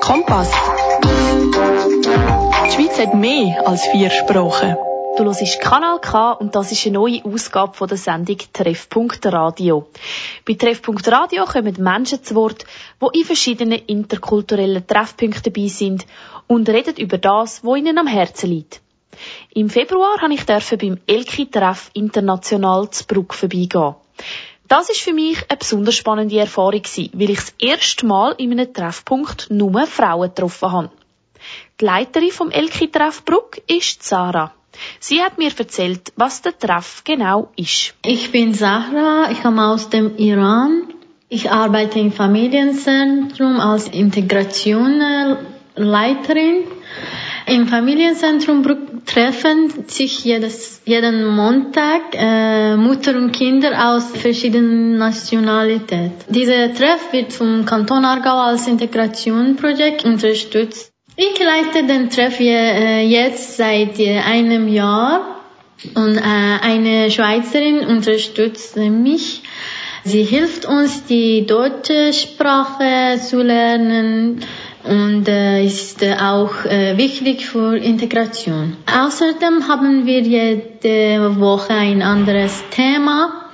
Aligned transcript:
Kompass. 0.00 0.50
Die 2.64 2.70
Schweiz 2.70 2.98
hat 2.98 3.14
mehr 3.14 3.66
als 3.66 3.86
vier 3.86 4.10
Sprachen. 4.10 4.76
Du 5.16 5.24
hörst 5.24 5.60
Kanal 5.62 6.00
K 6.00 6.32
und 6.32 6.54
das 6.54 6.70
ist 6.70 6.84
eine 6.84 6.98
neue 6.98 7.24
Ausgabe 7.24 7.86
der 7.86 7.96
Sendung 7.96 8.36
Treffpunkt 8.52 9.24
Radio. 9.24 9.88
Bei 10.46 10.52
Treffpunkt 10.52 11.08
Radio 11.08 11.46
kommen 11.46 11.74
Menschen 11.78 12.22
zu 12.22 12.34
Wort, 12.34 12.66
die 13.00 13.20
in 13.20 13.24
verschiedenen 13.24 13.80
interkulturellen 13.86 14.86
Treffpunkten 14.86 15.44
dabei 15.44 15.68
sind 15.68 16.04
und 16.46 16.68
reden 16.68 16.96
über 16.98 17.16
das, 17.16 17.64
was 17.64 17.78
ihnen 17.78 17.96
am 17.96 18.06
Herzen 18.06 18.50
liegt. 18.50 18.82
Im 19.54 19.70
Februar 19.70 20.20
habe 20.20 20.34
ich 20.34 20.44
beim 20.44 20.98
Elki-Treff 21.06 21.90
international 21.94 22.90
zu 22.90 23.06
Bruck 23.06 23.32
vorbeigehen. 23.32 23.94
Das 24.68 24.90
ist 24.90 25.00
für 25.00 25.12
mich 25.12 25.38
eine 25.48 25.58
besonders 25.58 25.94
spannende 25.94 26.38
Erfahrung 26.38 26.82
weil 27.12 27.30
ich 27.30 27.36
das 27.38 27.54
erste 27.58 28.06
Mal 28.06 28.34
in 28.38 28.52
einem 28.52 28.72
Treffpunkt 28.72 29.48
nur 29.50 29.86
Frauen 29.86 30.28
getroffen 30.28 30.72
habe. 30.72 30.90
Die 31.80 31.84
Leiterin 31.84 32.32
vom 32.32 32.50
Elki-Treff 32.50 33.24
Bruck 33.24 33.60
ist 33.68 34.02
Sarah. 34.02 34.52
Sie 34.98 35.22
hat 35.22 35.38
mir 35.38 35.52
erzählt, 35.56 36.12
was 36.16 36.42
der 36.42 36.58
Treff 36.58 37.02
genau 37.04 37.50
ist. 37.56 37.94
Ich 38.04 38.32
bin 38.32 38.54
Sahra, 38.54 39.30
ich 39.30 39.42
komme 39.42 39.68
aus 39.68 39.88
dem 39.88 40.16
Iran. 40.16 40.92
Ich 41.28 41.50
arbeite 41.50 41.98
im 41.98 42.12
Familienzentrum 42.12 43.58
als 43.60 43.88
Integrationsleiterin. 45.76 46.64
Im 47.46 47.68
Familienzentrum 47.68 48.64
treffen 49.04 49.84
sich 49.86 50.24
jedes, 50.24 50.82
jeden 50.84 51.26
Montag 51.26 52.14
äh, 52.14 52.76
Mutter 52.76 53.14
und 53.16 53.32
Kinder 53.32 53.90
aus 53.90 54.10
verschiedenen 54.10 54.98
Nationalitäten. 54.98 56.12
Dieser 56.28 56.74
Treff 56.74 57.12
wird 57.12 57.32
vom 57.32 57.64
Kanton 57.64 58.04
Aargau 58.04 58.36
als 58.36 58.66
Integrationsprojekt 58.66 60.04
unterstützt. 60.04 60.92
Ich 61.16 61.38
leite 61.38 61.86
den 61.86 62.10
Treff 62.10 62.40
äh, 62.40 63.06
jetzt 63.06 63.56
seit 63.56 63.98
äh, 64.00 64.18
einem 64.18 64.66
Jahr 64.66 65.40
und 65.94 66.16
äh, 66.16 66.20
eine 66.20 67.10
Schweizerin 67.10 67.86
unterstützt 67.86 68.76
mich. 68.76 69.42
Sie 70.04 70.22
hilft 70.22 70.66
uns, 70.66 71.04
die 71.06 71.46
deutsche 71.46 72.12
Sprache 72.12 73.18
zu 73.20 73.42
lernen 73.42 74.40
und 74.86 75.28
ist 75.28 76.02
auch 76.02 76.64
wichtig 76.96 77.46
für 77.46 77.76
Integration. 77.76 78.76
Außerdem 78.86 79.68
haben 79.68 80.06
wir 80.06 80.20
jede 80.20 81.40
Woche 81.40 81.74
ein 81.74 82.02
anderes 82.02 82.62
Thema, 82.70 83.50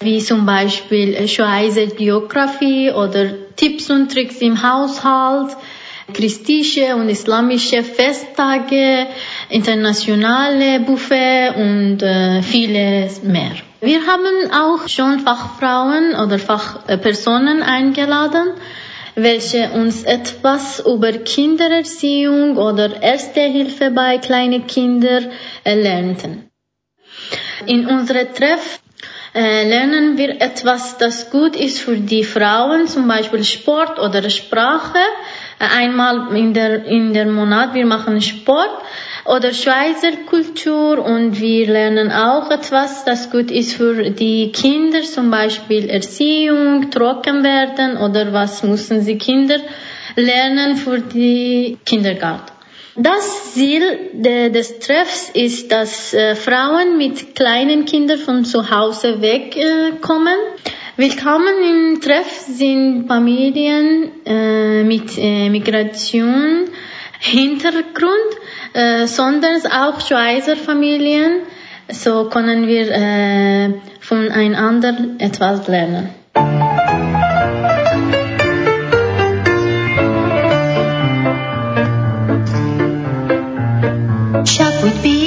wie 0.00 0.18
zum 0.20 0.46
Beispiel 0.46 1.28
Schweizer 1.28 1.86
Geografie 1.86 2.90
oder 2.90 3.54
Tipps 3.56 3.90
und 3.90 4.10
Tricks 4.12 4.36
im 4.40 4.62
Haushalt 4.62 5.56
christliche 6.12 6.96
und 6.96 7.08
islamische 7.08 7.82
Festtage, 7.82 9.06
internationale 9.48 10.80
Buffet 10.80 11.52
und 11.56 12.02
äh, 12.02 12.42
vieles 12.42 13.22
mehr. 13.22 13.52
Wir 13.80 14.00
haben 14.06 14.52
auch 14.52 14.88
schon 14.88 15.20
Fachfrauen 15.20 16.14
oder 16.14 16.38
Fachpersonen 16.38 17.62
eingeladen, 17.62 18.52
welche 19.22 19.70
uns 19.70 20.04
etwas 20.04 20.80
über 20.80 21.12
Kindererziehung 21.12 22.56
oder 22.56 23.02
Erste 23.02 23.40
Hilfe 23.40 23.90
bei 23.90 24.18
kleinen 24.18 24.66
Kindern 24.66 25.30
lernten. 25.64 26.50
In 27.66 27.86
unserem 27.86 28.32
Treff 28.34 28.80
äh, 29.34 29.68
lernen 29.68 30.18
wir 30.18 30.40
etwas, 30.40 30.98
das 30.98 31.30
gut 31.30 31.54
ist 31.54 31.80
für 31.80 31.96
die 31.96 32.24
Frauen, 32.24 32.88
zum 32.88 33.06
Beispiel 33.06 33.44
Sport 33.44 33.98
oder 33.98 34.28
Sprache, 34.28 34.98
einmal 35.60 36.34
in 36.36 36.54
der, 36.54 36.84
in 36.86 37.12
der 37.12 37.26
Monat, 37.26 37.74
wir 37.74 37.86
machen 37.86 38.20
Sport 38.20 38.70
oder 39.24 39.52
Schweizer 39.52 40.12
Kultur 40.26 41.04
und 41.04 41.38
wir 41.38 41.66
lernen 41.66 42.10
auch 42.10 42.50
etwas, 42.50 43.04
das 43.04 43.30
gut 43.30 43.50
ist 43.50 43.74
für 43.74 44.10
die 44.10 44.50
Kinder, 44.52 45.02
zum 45.02 45.30
Beispiel 45.30 45.88
Erziehung, 45.90 46.90
trocken 46.90 47.44
werden 47.44 47.98
oder 47.98 48.32
was 48.32 48.62
müssen 48.62 49.02
sie 49.02 49.18
Kinder 49.18 49.58
lernen 50.16 50.76
für 50.76 51.00
die 51.00 51.78
Kindergarten. 51.84 52.52
Das 52.96 53.54
Ziel 53.54 53.82
des 54.14 54.80
Treffs 54.80 55.30
ist, 55.30 55.70
dass 55.70 56.12
äh, 56.12 56.34
Frauen 56.34 56.98
mit 56.98 57.34
kleinen 57.36 57.84
Kindern 57.84 58.18
von 58.18 58.44
zu 58.44 58.70
Hause 58.70 59.22
wegkommen. 59.22 60.36
Willkommen 60.96 61.54
im 61.62 62.00
Treff 62.00 62.28
sind 62.48 63.06
Familien 63.06 64.10
äh, 64.26 64.82
mit 64.82 65.16
äh, 65.16 65.48
Migration, 65.48 66.64
Hintergrund, 67.20 68.30
äh, 68.72 69.06
sondern 69.06 69.62
auch 69.66 70.00
Schweizer 70.00 70.56
Familien. 70.56 71.42
So 71.90 72.28
können 72.28 72.66
wir 72.66 72.90
äh, 72.90 73.74
voneinander 74.00 74.96
etwas 75.18 75.68
lernen. 75.68 76.10
Chat 84.44 84.82
with 84.82 85.04
me. 85.04 85.19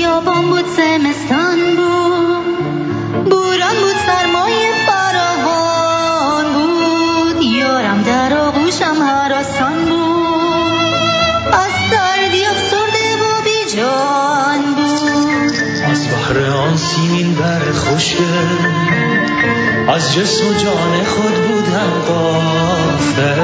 جسم 20.13 20.47
و 20.47 20.53
جان 20.53 21.03
خود 21.03 21.33
بودم 21.33 21.89
قافل 22.07 23.41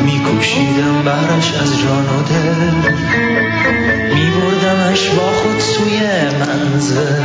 میکوشیدم 0.00 1.02
برش 1.04 1.54
از 1.54 1.78
جان 1.80 2.06
و 2.06 2.22
دل. 2.22 2.92
میبردمش 4.14 5.08
با 5.08 5.32
خود 5.32 5.58
سوی 5.58 6.00
منزل. 6.40 7.22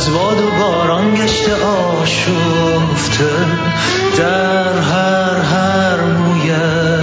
از 0.00 0.10
باد 0.14 0.40
و 0.40 0.50
باران 0.50 1.14
گشته 1.14 1.54
آشفته 1.64 3.30
در 4.18 4.78
هر 4.78 5.40
هر 5.40 6.00
مویش 6.00 6.99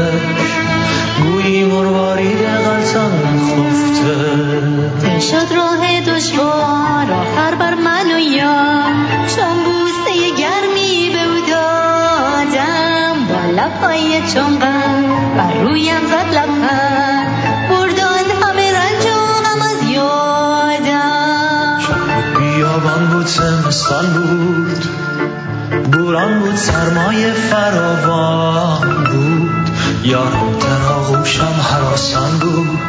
سرمایه 26.88 27.34
فراوان 27.34 29.04
بود. 29.04 29.70
یارم 30.04 30.60
در 30.60 30.94
آغوشم 30.94 31.56
حراسان 31.72 32.40
بود. 32.40 32.80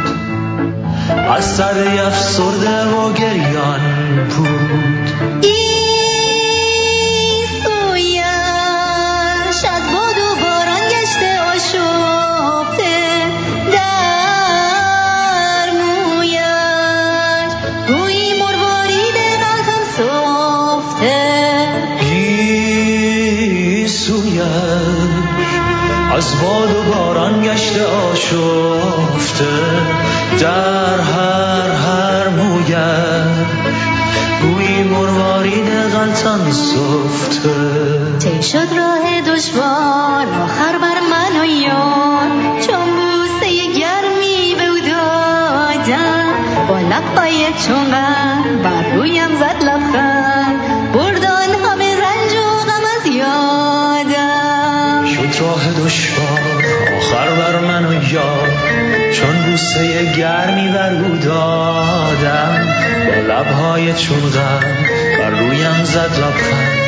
از 1.37 1.45
سرده 1.45 2.07
افسرده 2.07 2.85
و 2.85 3.13
گریان 3.13 3.81
بود. 4.37 4.58
باد 26.43 26.77
و 26.77 26.83
باران 26.83 27.43
گشته 27.43 27.87
آشفته 27.87 29.45
در 30.41 31.01
هر 31.01 31.71
هر 31.71 32.29
نگه 32.31 33.25
گویی 34.43 34.83
مروارید 34.83 35.69
غلطان 35.69 36.53
صفته 36.53 37.51
چه 38.19 38.41
شد 38.41 38.59
راه 38.77 39.21
دشوار 39.21 40.27
آخر 40.45 40.79
بر 40.79 41.01
من 41.11 41.41
و 41.41 41.45
یار. 41.45 42.29
چون 42.61 42.87
بوسه 42.97 43.51
گرمی 43.81 44.55
به 44.59 44.67
او 44.67 44.79
دادم 44.79 46.33
با 46.69 46.79
لبهای 46.79 47.47
چون 47.67 47.91
بر 48.63 48.95
رویم 48.95 49.37
زد 49.41 49.65
بوسه 59.59 60.13
گرمی 60.17 60.69
بر 60.69 60.95
او 60.95 61.17
دادم. 61.17 62.67
با 63.07 63.35
لبهای 63.35 63.95
چون 63.95 64.31
غم 64.31 64.61
بر 65.19 65.31
رویم 65.31 65.85
زد 65.85 66.11
لبخند. 66.19 66.79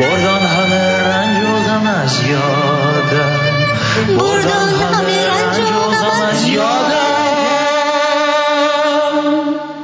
بردان 0.00 0.42
همه 0.42 1.02
رنج 1.08 1.44
و 1.44 1.70
غم 1.70 1.86
از 1.86 2.22
یادم. 2.28 3.40
بردان 4.08 4.68
همه 4.68 5.28
رنج 5.28 5.70
و 5.70 5.90
غم 5.90 6.20
از 6.30 6.48
یادم. 6.48 6.98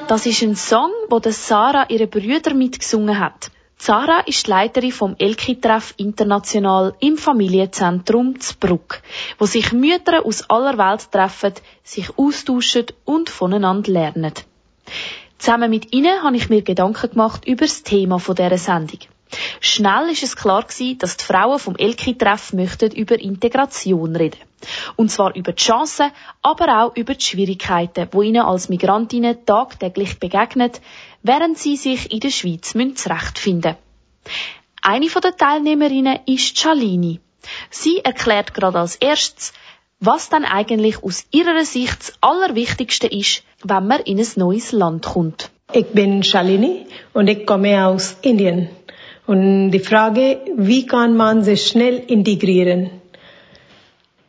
Das 0.08 0.26
ist 0.26 0.42
ein 0.42 0.54
Song, 0.54 0.92
wo 1.10 1.19
der 1.19 1.32
Sarah 1.32 1.87
ihre 1.88 2.06
Brüder 2.06 2.52
mitgesungen 2.54 3.19
hat. 3.19 3.50
Sarah 3.76 4.21
ist 4.21 4.47
Leiterin 4.47 4.93
vom 4.93 5.17
Elki-Treff 5.19 5.94
International 5.97 6.94
im 7.00 7.19
Familienzentrum 7.19 8.41
Zbruck, 8.41 9.03
wo 9.38 9.47
sich 9.47 9.73
Mütter 9.73 10.25
aus 10.25 10.49
aller 10.49 10.79
Welt 10.79 11.11
treffen, 11.12 11.53
sich 11.82 12.17
austauschen 12.17 12.87
und 13.05 13.29
voneinander 13.29 13.93
lernen. 13.93 14.32
Zusammen 15.38 15.71
mit 15.71 15.93
ihnen 15.93 16.23
habe 16.23 16.37
ich 16.37 16.49
mir 16.49 16.62
Gedanken 16.62 17.11
gemacht 17.11 17.44
über 17.47 17.67
das 17.67 17.82
Thema 17.82 18.19
dieser 18.19 18.56
Sendung. 18.56 19.00
Schnell 19.61 20.11
ist 20.11 20.23
es 20.23 20.37
klar 20.37 20.62
gewesen, 20.62 20.99
dass 20.99 21.17
die 21.17 21.25
Frauen 21.25 21.59
vom 21.59 21.76
Elki-Treff 21.76 22.53
möchten 22.53 22.93
über 22.93 23.19
Integration 23.19 24.17
reden. 24.17 24.38
Und 24.97 25.11
zwar 25.11 25.35
über 25.35 25.53
die 25.53 25.62
Chancen, 25.62 26.11
aber 26.41 26.82
auch 26.82 26.97
über 26.97 27.15
die 27.15 27.25
Schwierigkeiten, 27.25 28.09
die 28.11 28.26
ihnen 28.26 28.43
als 28.43 28.69
Migrantinnen 28.69 29.44
tagtäglich 29.44 30.19
begegnen, 30.19 30.71
während 31.25 31.59
sie 31.59 31.76
sich 31.76 32.12
in 32.12 32.21
der 32.21 32.31
Schweiz 32.31 32.75
zurechtfinden 32.94 33.75
müssen. 33.75 34.44
Eine 34.82 35.09
der 35.09 35.37
Teilnehmerinnen 35.37 36.21
ist 36.26 36.56
Cialini. 36.56 37.19
Sie 37.71 37.99
erklärt 38.05 38.55
gerade 38.55 38.79
als 38.79 38.97
erstes, 38.97 39.53
was 39.99 40.29
dann 40.29 40.44
eigentlich 40.44 41.03
aus 41.03 41.25
ihrer 41.31 41.65
Sicht 41.65 41.99
das 41.99 42.12
Allerwichtigste 42.21 43.06
ist, 43.06 43.43
wenn 43.62 43.87
man 43.87 44.03
in 44.03 44.19
ein 44.19 44.26
neues 44.37 44.73
Land 44.73 45.06
kommt. 45.06 45.50
Ich 45.73 45.87
bin 45.87 46.23
Shalini 46.23 46.87
und 47.15 47.29
ich 47.29 47.47
komme 47.47 47.87
aus 47.87 48.17
Indien. 48.21 48.69
Und 49.26 49.71
die 49.71 49.79
Frage, 49.79 50.41
wie 50.56 50.87
kann 50.87 51.17
man 51.17 51.43
sich 51.43 51.67
schnell 51.67 51.97
integrieren? 52.06 52.91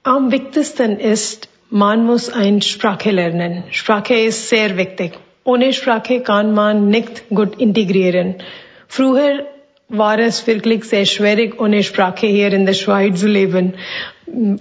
Am 0.04 0.32
wichtigsten 0.32 1.00
ist, 1.00 1.50
man 1.70 2.06
muss 2.06 2.30
eine 2.30 2.62
Sprache 2.62 3.12
lernen. 3.12 3.66
Sprache 3.72 4.16
ist 4.16 4.48
sehr 4.48 4.78
wichtig. 4.78 5.20
ओनेश 5.46 5.88
राखे 5.88 6.18
कान 6.20 6.52
मान 6.52 6.84
निक्त 6.90 7.22
गुड 7.34 7.56
इंटीग्रियरन। 7.62 8.34
फ्रूहर, 8.90 9.44
वारस, 9.90 10.42
फिरक्लिक 10.44 10.84
से 10.84 11.00
ऐश्वर्य 11.00 11.50
ओनेश 11.62 11.92
राखे 12.00 12.28
हेयर 12.28 12.56
इन 12.56 12.66
द 12.66 12.72
श्वाइड 12.72 13.16
जुलेवन 13.16 13.72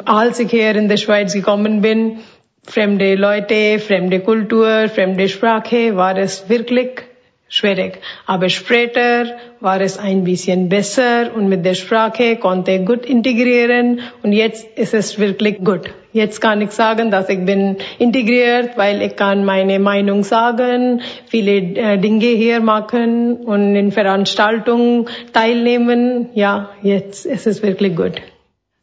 आल 0.08 0.30
सिख 0.32 0.54
हेयर 0.54 0.76
इन 0.76 0.88
द 0.88 0.94
श्वाइड 0.94 1.32
की 1.32 1.40
कॉमन 1.40 1.80
बिन। 1.80 2.10
फ्रेमडे 2.68 3.14
लॉयटे 3.16 3.76
फ्रेमडे 3.78 4.18
कुलटूअर, 4.18 4.88
फ्रेम 4.88 5.16
डे 5.16 5.28
श्राखे, 5.28 5.90
वारस 5.92 6.44
विरक्लिक 6.48 7.00
schwierig. 7.54 8.00
Aber 8.26 8.48
später 8.48 9.36
war 9.60 9.80
es 9.80 9.96
ein 9.96 10.24
bisschen 10.24 10.68
besser 10.68 11.30
und 11.34 11.48
mit 11.48 11.64
der 11.64 11.74
Sprache 11.74 12.36
konnte 12.36 12.72
ich 12.72 12.84
gut 12.84 13.06
integrieren 13.06 14.00
und 14.22 14.32
jetzt 14.32 14.66
ist 14.76 14.92
es 14.92 15.18
wirklich 15.18 15.58
gut. 15.62 15.90
Jetzt 16.12 16.40
kann 16.40 16.60
ich 16.60 16.70
sagen, 16.72 17.10
dass 17.10 17.28
ich 17.28 17.44
bin 17.44 17.76
integriert, 17.98 18.76
weil 18.76 19.02
ich 19.02 19.16
kann 19.16 19.44
meine 19.44 19.78
Meinung 19.78 20.24
sagen, 20.24 21.00
viele 21.26 21.56
äh, 21.56 21.98
Dinge 21.98 22.26
hier 22.26 22.60
machen 22.60 23.36
und 23.36 23.74
in 23.74 23.90
Veranstaltungen 23.92 25.08
teilnehmen. 25.32 26.30
Ja, 26.34 26.70
jetzt 26.82 27.24
ist 27.24 27.46
es 27.46 27.62
wirklich 27.62 27.96
gut. 27.96 28.14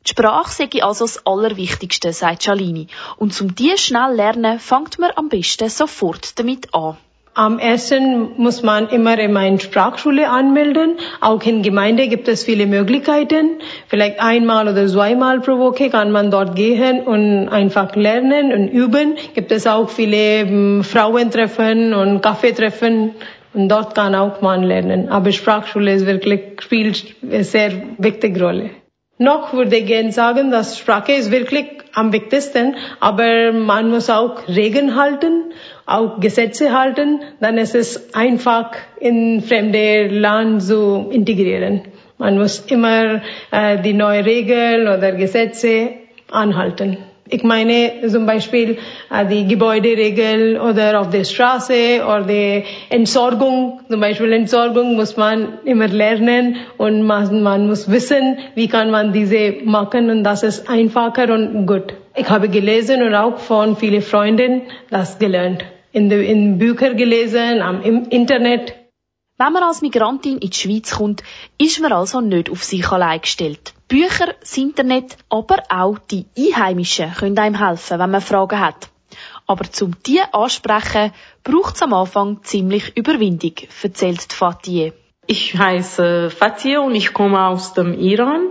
Die 0.05 0.09
Sprache 0.09 0.51
sei 0.51 0.83
also 0.83 1.05
das 1.05 1.25
Allerwichtigste, 1.25 2.11
sagt 2.11 2.41
Cialini. 2.41 2.87
Und 3.17 3.33
zum 3.33 3.53
die 3.53 3.77
schnell 3.77 4.15
lernen, 4.15 4.59
fängt 4.59 4.97
man 4.97 5.11
am 5.15 5.29
besten 5.29 5.69
sofort 5.69 6.37
damit 6.39 6.73
an. 6.73 6.97
Am 7.33 7.59
ersten 7.59 8.31
muss 8.35 8.61
man 8.61 8.89
immer 8.89 9.17
in 9.17 9.37
eine 9.37 9.57
Sprachschule 9.57 10.29
anmelden. 10.29 10.97
Auch 11.21 11.41
in 11.43 11.61
Gemeinde 11.63 12.09
gibt 12.09 12.27
es 12.27 12.43
viele 12.43 12.67
Möglichkeiten. 12.67 13.59
Vielleicht 13.87 14.19
einmal 14.19 14.67
oder 14.67 14.85
zweimal 14.85 15.39
pro 15.39 15.57
Woche 15.57 15.89
kann 15.89 16.11
man 16.11 16.29
dort 16.29 16.57
gehen 16.57 17.01
und 17.01 17.47
einfach 17.47 17.95
lernen 17.95 18.51
und 18.51 18.67
üben. 18.67 19.15
Gibt 19.33 19.53
es 19.53 19.65
auch 19.65 19.89
viele 19.89 20.41
ähm, 20.41 20.83
Frauentreffen 20.83 21.93
und 21.93 22.21
Kaffeetreffen. 22.21 23.11
Und 23.53 23.69
dort 23.69 23.95
kann 23.95 24.13
auch 24.13 24.41
man 24.41 24.63
lernen. 24.63 25.07
Aber 25.07 25.31
Sprachschule 25.31 25.93
ist 25.93 26.05
wirklich, 26.05 26.61
spielt 26.61 27.15
eine 27.23 27.45
sehr 27.45 27.71
wichtige 27.97 28.43
Rolle. 28.43 28.71
Noch 29.17 29.53
würde 29.53 29.77
ich 29.77 29.85
gerne 29.85 30.11
sagen, 30.11 30.51
dass 30.51 30.77
Sprache 30.79 31.13
ist 31.13 31.31
wirklich 31.31 31.67
am 31.93 32.11
wichtigsten, 32.11 32.75
aber 32.99 33.51
man 33.53 33.89
muss 33.89 34.09
auch 34.09 34.47
Regeln 34.47 34.95
halten, 34.95 35.51
auch 35.85 36.19
Gesetze 36.19 36.77
halten, 36.77 37.21
dann 37.39 37.57
ist 37.57 37.75
es 37.75 38.13
einfach 38.13 38.71
in 38.99 39.41
fremde 39.41 40.07
Land 40.07 40.63
zu 40.63 41.09
integrieren. 41.11 41.81
Man 42.17 42.37
muss 42.37 42.59
immer 42.67 43.21
äh, 43.51 43.81
die 43.81 43.93
neuen 43.93 44.23
Regeln 44.23 44.87
oder 44.87 45.11
Gesetze 45.13 45.93
anhalten. 46.29 46.97
Ich 47.33 47.43
meine 47.43 47.93
zum 48.09 48.25
Beispiel 48.25 48.77
äh, 49.09 49.25
die 49.25 49.47
Gebäuderegel 49.47 50.59
oder 50.59 50.99
auf 50.99 51.11
der 51.11 51.23
Straße 51.23 52.03
oder 52.05 52.23
die 52.23 52.63
Entsorgung. 52.89 53.79
Zum 53.89 54.01
Beispiel 54.01 54.33
Entsorgung 54.33 54.97
muss 54.97 55.15
man 55.15 55.59
immer 55.63 55.87
lernen 55.87 56.57
und 56.77 57.03
man, 57.03 57.41
man 57.41 57.67
muss 57.67 57.89
wissen, 57.89 58.37
wie 58.55 58.67
kann 58.67 58.91
man 58.91 59.13
diese 59.13 59.53
machen 59.63 60.09
und 60.09 60.25
das 60.25 60.43
ist 60.43 60.69
einfacher 60.69 61.33
und 61.33 61.65
gut. 61.67 61.93
Ich 62.17 62.29
habe 62.29 62.49
gelesen 62.49 63.01
und 63.01 63.15
auch 63.15 63.37
von 63.37 63.77
vielen 63.77 64.01
Freunden 64.01 64.63
das 64.89 65.17
gelernt. 65.17 65.63
In, 65.93 66.11
in 66.11 66.57
Bücher 66.57 66.95
gelesen, 66.95 67.61
am 67.61 67.81
Internet. 67.81 68.80
Wenn 69.43 69.53
man 69.53 69.63
als 69.63 69.81
Migrantin 69.81 70.37
in 70.37 70.51
die 70.51 70.55
Schweiz 70.55 70.97
kommt, 70.97 71.23
ist 71.57 71.79
man 71.81 71.91
also 71.91 72.21
nicht 72.21 72.51
auf 72.51 72.63
sich 72.63 72.87
allein 72.91 73.21
gestellt. 73.21 73.73
Bücher, 73.87 74.35
das 74.39 74.55
Internet, 74.55 75.17
aber 75.29 75.63
auch 75.67 75.97
die 75.97 76.27
Einheimischen 76.37 77.11
können 77.11 77.39
einem 77.39 77.57
helfen, 77.57 77.97
wenn 77.97 78.11
man 78.11 78.21
Fragen 78.21 78.59
hat. 78.59 78.89
Aber 79.47 79.63
zum 79.63 79.95
die 80.05 80.21
ansprechen, 80.31 81.11
braucht 81.43 81.73
es 81.73 81.81
am 81.81 81.93
Anfang 81.93 82.43
ziemlich 82.43 82.95
Überwindung, 82.95 83.53
erzählt 83.81 84.31
Fatih. 84.31 84.93
Ich 85.25 85.57
heiße 85.57 86.29
Fatih 86.29 86.77
und 86.77 86.93
ich 86.93 87.11
komme 87.11 87.43
aus 87.43 87.73
dem 87.73 87.99
Iran. 87.99 88.43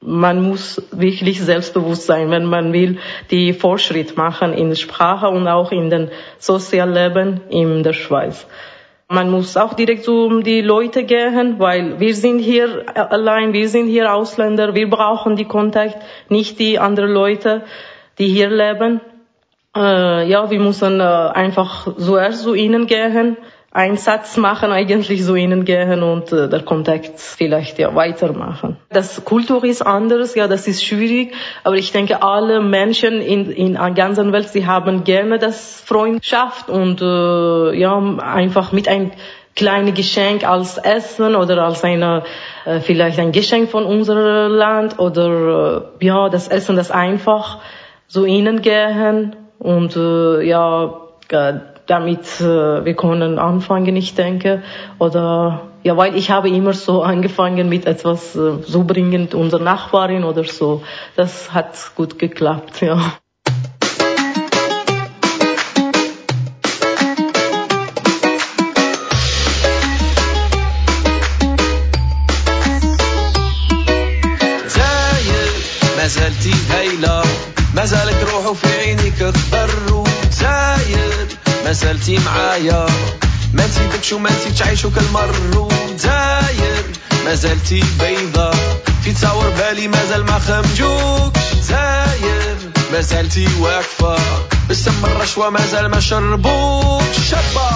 Man 0.00 0.42
muss 0.42 0.82
wirklich 0.90 1.40
selbstbewusst 1.40 2.06
sein, 2.06 2.30
wenn 2.30 2.46
man 2.46 2.72
will, 2.72 2.98
die 3.30 3.52
Fortschritt 3.52 4.16
machen 4.16 4.54
in 4.54 4.70
der 4.70 4.76
Sprache 4.76 5.28
und 5.28 5.46
auch 5.46 5.70
in 5.70 5.88
den 5.88 6.10
Sozialleben 6.40 7.42
in 7.48 7.84
der 7.84 7.92
Schweiz. 7.92 8.44
Man 9.08 9.30
muss 9.30 9.56
auch 9.56 9.74
direkt 9.74 10.04
zu 10.04 10.40
die 10.40 10.62
Leute 10.62 11.04
gehen, 11.04 11.60
weil 11.60 12.00
wir 12.00 12.14
sind 12.14 12.40
hier 12.40 12.86
allein, 12.94 13.52
wir 13.52 13.68
sind 13.68 13.86
hier 13.86 14.12
Ausländer, 14.12 14.74
wir 14.74 14.90
brauchen 14.90 15.36
die 15.36 15.44
Kontakt, 15.44 15.96
nicht 16.28 16.58
die 16.58 16.80
anderen 16.80 17.12
Leute, 17.12 17.62
die 18.18 18.26
hier 18.26 18.50
leben. 18.50 19.00
Äh, 19.76 20.28
ja, 20.28 20.50
wir 20.50 20.58
müssen 20.58 20.98
äh, 20.98 21.04
einfach 21.04 21.96
zuerst 21.96 22.42
zu 22.42 22.54
ihnen 22.54 22.88
gehen, 22.88 23.36
einen 23.76 23.98
Satz 23.98 24.38
machen, 24.38 24.72
eigentlich 24.72 25.22
zu 25.22 25.34
ihnen 25.34 25.66
gehen 25.66 26.02
und 26.02 26.32
äh, 26.32 26.48
der 26.48 26.62
Kontakt 26.62 27.20
vielleicht 27.20 27.78
ja 27.78 27.94
weitermachen. 27.94 28.78
Das 28.88 29.24
Kultur 29.24 29.62
ist 29.64 29.82
anders, 29.82 30.34
ja, 30.34 30.48
das 30.48 30.66
ist 30.66 30.82
schwierig, 30.82 31.34
aber 31.62 31.76
ich 31.76 31.92
denke, 31.92 32.22
alle 32.22 32.60
Menschen 32.62 33.20
in, 33.20 33.50
in 33.50 33.74
der 33.74 33.90
ganzen 33.90 34.32
Welt, 34.32 34.48
sie 34.48 34.66
haben 34.66 35.04
gerne 35.04 35.38
das 35.38 35.82
Freundschaft 35.82 36.70
und 36.70 37.02
äh, 37.02 37.78
ja, 37.78 37.98
einfach 38.18 38.72
mit 38.72 38.88
ein 38.88 39.12
kleines 39.54 39.94
Geschenk 39.94 40.48
als 40.48 40.78
Essen 40.78 41.36
oder 41.36 41.62
als 41.62 41.84
eine 41.84 42.24
äh, 42.64 42.80
vielleicht 42.80 43.18
ein 43.18 43.32
Geschenk 43.32 43.70
von 43.70 43.84
unserem 43.84 44.52
Land 44.52 44.98
oder 44.98 45.90
äh, 46.00 46.06
ja, 46.06 46.30
das 46.30 46.48
Essen, 46.48 46.76
das 46.76 46.90
einfach 46.90 47.58
zu 48.08 48.24
ihnen 48.24 48.62
gehen 48.62 49.36
und 49.58 49.96
äh, 49.96 50.42
ja, 50.42 50.94
damit 51.86 52.40
äh, 52.40 52.84
wir 52.84 52.94
können 52.94 53.38
anfangen, 53.38 53.96
ich 53.96 54.14
denke. 54.14 54.62
Oder 54.98 55.62
ja, 55.82 55.96
weil 55.96 56.16
ich 56.16 56.30
habe 56.30 56.48
immer 56.48 56.72
so 56.72 57.02
angefangen 57.12 57.68
mit 57.68 57.86
etwas 57.86 58.34
äh, 58.36 58.62
so 58.62 58.84
bringend 58.84 59.34
unserer 59.34 59.62
Nachbarin 59.62 60.24
oder 60.24 60.44
so. 60.44 60.82
Das 61.16 61.52
hat 61.52 61.74
gut 61.96 62.18
geklappt, 62.18 62.82
ja. 62.82 62.98
ما 76.06 76.10
زالتي 76.10 76.52
هايلة 76.70 77.22
ما 77.74 77.84
زالت 77.84 78.30
روحه 78.30 78.52
في 78.52 78.68
عينيك 78.68 79.18
تضروا 79.18 80.05
زلتي 81.72 82.18
معايا. 82.18 82.86
ما 83.54 83.66
نسيتكش 83.66 84.12
وما 84.12 84.30
نسيتش 84.30 84.62
عايشو 84.62 84.90
كالمر 84.90 85.34
وداير 85.56 86.84
ما 87.24 87.34
زلتي 87.34 87.84
بيضة. 88.00 88.50
في 89.04 89.12
تصور 89.12 89.50
بالي 89.50 89.88
مازال 89.88 90.24
ما 90.24 90.38
خمجوكش. 90.38 91.40
زاير. 91.62 92.56
ما 92.92 93.00
زلتي 93.00 93.48
واقفة. 93.60 94.16
بسم 94.70 95.04
الرشوة 95.04 95.50
مازال 95.50 95.86
ما 95.86 96.00
شربوكش. 96.00 97.16
شابة. 97.30 97.70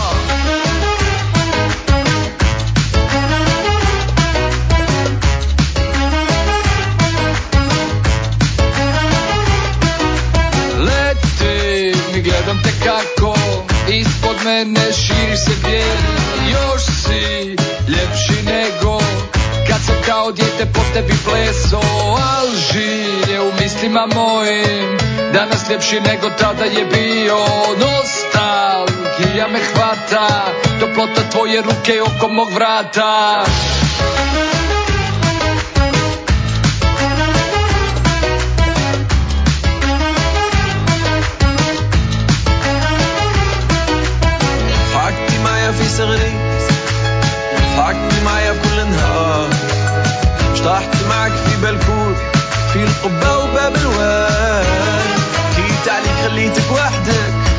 gledam 12.23 12.59
te 12.63 12.73
kako 12.85 13.50
Mene 14.45 14.93
širi 14.93 15.37
se 15.37 15.51
bijel 15.65 15.97
Još 16.53 16.83
si 16.83 17.57
ljepši 17.89 18.43
nego 18.45 18.99
Kad 19.69 19.81
sam 19.87 19.95
kao 20.07 20.33
dijete 20.33 20.67
po 20.75 20.81
tebi 20.95 21.15
pleso 21.25 21.81
Al 22.17 22.47
žilje 22.73 23.41
u 23.41 23.53
mislima 23.63 24.07
mojim 24.15 24.99
Danas 25.33 25.71
ljepši 25.71 26.01
nego 26.01 26.31
tada 26.39 26.65
je 26.65 26.85
bio. 26.85 27.37
Nostalgija 27.81 29.49
me 29.49 29.59
hvata 29.73 30.53
Toplota 30.81 31.31
tvoje 31.31 31.63
ruke 31.63 32.03
oko 32.03 32.29
mog 32.29 32.53
vrata 32.55 33.45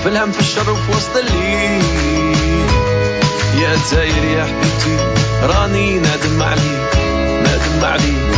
في 0.03 0.07
الهم 0.09 0.31
في 0.31 0.39
الشر 0.39 0.71
وفي 0.71 0.91
وسط 0.91 1.17
الليل. 1.17 1.83
يا 3.61 3.75
زاير 3.75 4.23
يا 4.23 4.43
حبيبتي 4.43 4.97
راني 5.43 5.99
نادم 5.99 6.43
عليك 6.43 6.95
نادم 7.43 7.85
عليك. 7.85 8.31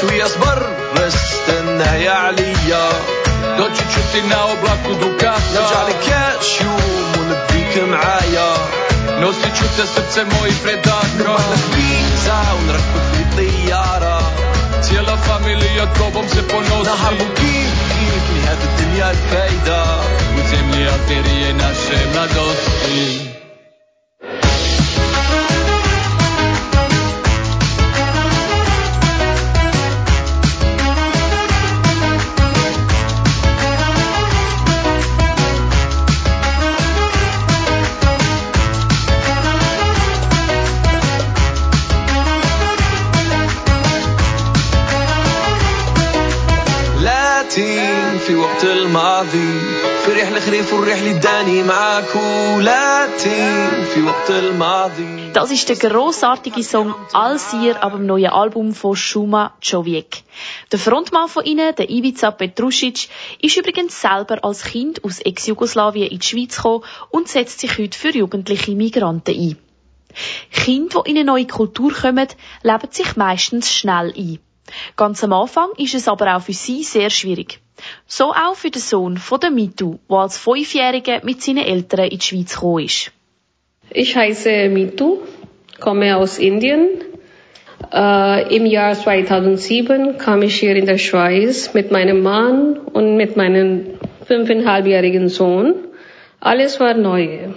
شوية 0.00 0.24
صبر 0.24 0.76
بس 0.96 1.14
استنى 1.14 2.04
يا 2.04 2.12
عليا. 2.12 2.88
Ću 3.60 4.00
ti 4.12 4.20
na 4.30 4.44
oblaku 4.52 4.92
Dukata 5.00 5.54
نرجع 5.54 5.82
لك 5.88 5.96
كاش 6.06 6.60
يوم 6.60 7.12
ونبيك 7.18 7.74
معايا. 7.88 8.89
Nosit 9.20 9.52
ću 9.58 9.64
te 9.76 9.86
srce 9.94 10.24
mojih 10.24 10.54
Za 12.24 12.42
jara 13.70 14.20
Cijela 14.82 15.16
familija 15.16 15.86
tobom 15.98 16.28
se 16.28 16.48
ponosi 16.48 16.84
Na 16.84 16.96
harbuki 17.02 17.56
U 20.36 20.40
zemlji 20.50 20.88
arterije 20.88 21.54
naše 21.54 22.06
mladosti 22.14 23.29
في 48.29 48.35
وقت 48.35 48.63
الماضي 48.63 49.59
في 50.05 50.11
رحلة 50.11 50.39
خريف 50.39 50.73
والرحلة 50.73 51.19
داني 51.19 51.63
معاك 51.63 52.15
ولاتين 52.15 53.83
في 53.93 54.01
وقت 54.01 54.29
الماضي 54.29 55.33
Das 55.33 55.51
ist 55.51 55.69
der 55.69 55.75
grossartige 55.75 56.63
Song 56.63 56.93
Alsir 57.13 57.83
ab 57.83 57.93
dem 57.93 58.05
neuen 58.05 58.31
Album 58.31 58.73
von 58.73 58.95
Shuma 58.95 59.53
Joviek. 59.61 60.23
Der 60.71 60.79
Frontmann 60.79 61.27
von 61.27 61.43
ihnen, 61.43 61.75
der 61.75 61.89
Ivica 61.89 62.29
Petrušić, 62.29 63.09
ist 63.41 63.57
übrigens 63.57 63.99
selber 64.01 64.37
als 64.43 64.63
Kind 64.63 65.03
aus 65.03 65.19
Ex-Jugoslawien 65.19 66.07
in 66.07 66.19
die 66.19 66.25
Schweiz 66.25 66.55
gekommen 66.55 66.83
und 67.09 67.27
setzt 67.27 67.59
sich 67.59 67.77
heute 67.77 67.97
für 67.97 68.13
jugendliche 68.15 68.71
Migranten 68.71 69.35
ein. 69.35 69.57
Kinder, 70.51 71.03
die 71.03 71.11
in 71.11 71.17
eine 71.17 71.25
neue 71.25 71.47
Kultur 71.47 71.91
kommen, 71.91 72.29
leben 72.63 72.91
sich 72.91 73.15
meistens 73.15 73.73
schnell 73.73 74.13
ein. 74.15 74.39
Ganz 74.96 75.22
am 75.24 75.32
Anfang 75.32 75.68
ist 75.76 75.94
es 75.94 76.08
aber 76.08 76.36
auch 76.36 76.42
für 76.42 76.52
sie 76.52 76.82
sehr 76.82 77.10
schwierig. 77.10 77.60
So 78.06 78.32
auch 78.32 78.54
für 78.54 78.70
den 78.70 78.80
Sohn 78.80 79.16
von 79.16 79.40
der 79.40 79.50
Mitu, 79.50 79.98
der 80.08 80.16
als 80.18 80.36
Fünfjähriger 80.36 81.20
mit 81.24 81.42
seinen 81.42 81.64
Eltern 81.64 82.06
in 82.06 82.18
die 82.18 82.24
Schweiz 82.24 82.54
gekommen 82.54 82.84
ist. 82.84 83.12
Ich 83.90 84.16
heiße 84.16 84.68
Mitu, 84.68 85.18
komme 85.80 86.16
aus 86.16 86.38
Indien. 86.38 86.88
Äh, 87.92 88.54
Im 88.54 88.66
Jahr 88.66 88.94
2007 88.94 90.18
kam 90.18 90.42
ich 90.42 90.60
hier 90.60 90.76
in 90.76 90.86
der 90.86 90.98
Schweiz 90.98 91.74
mit 91.74 91.90
meinem 91.90 92.22
Mann 92.22 92.76
und 92.78 93.16
mit 93.16 93.36
meinem 93.36 93.86
fünfeinhalbjährigen 94.26 95.28
Sohn. 95.28 95.74
Alles 96.38 96.78
war 96.78 96.94
neu. 96.94 97.48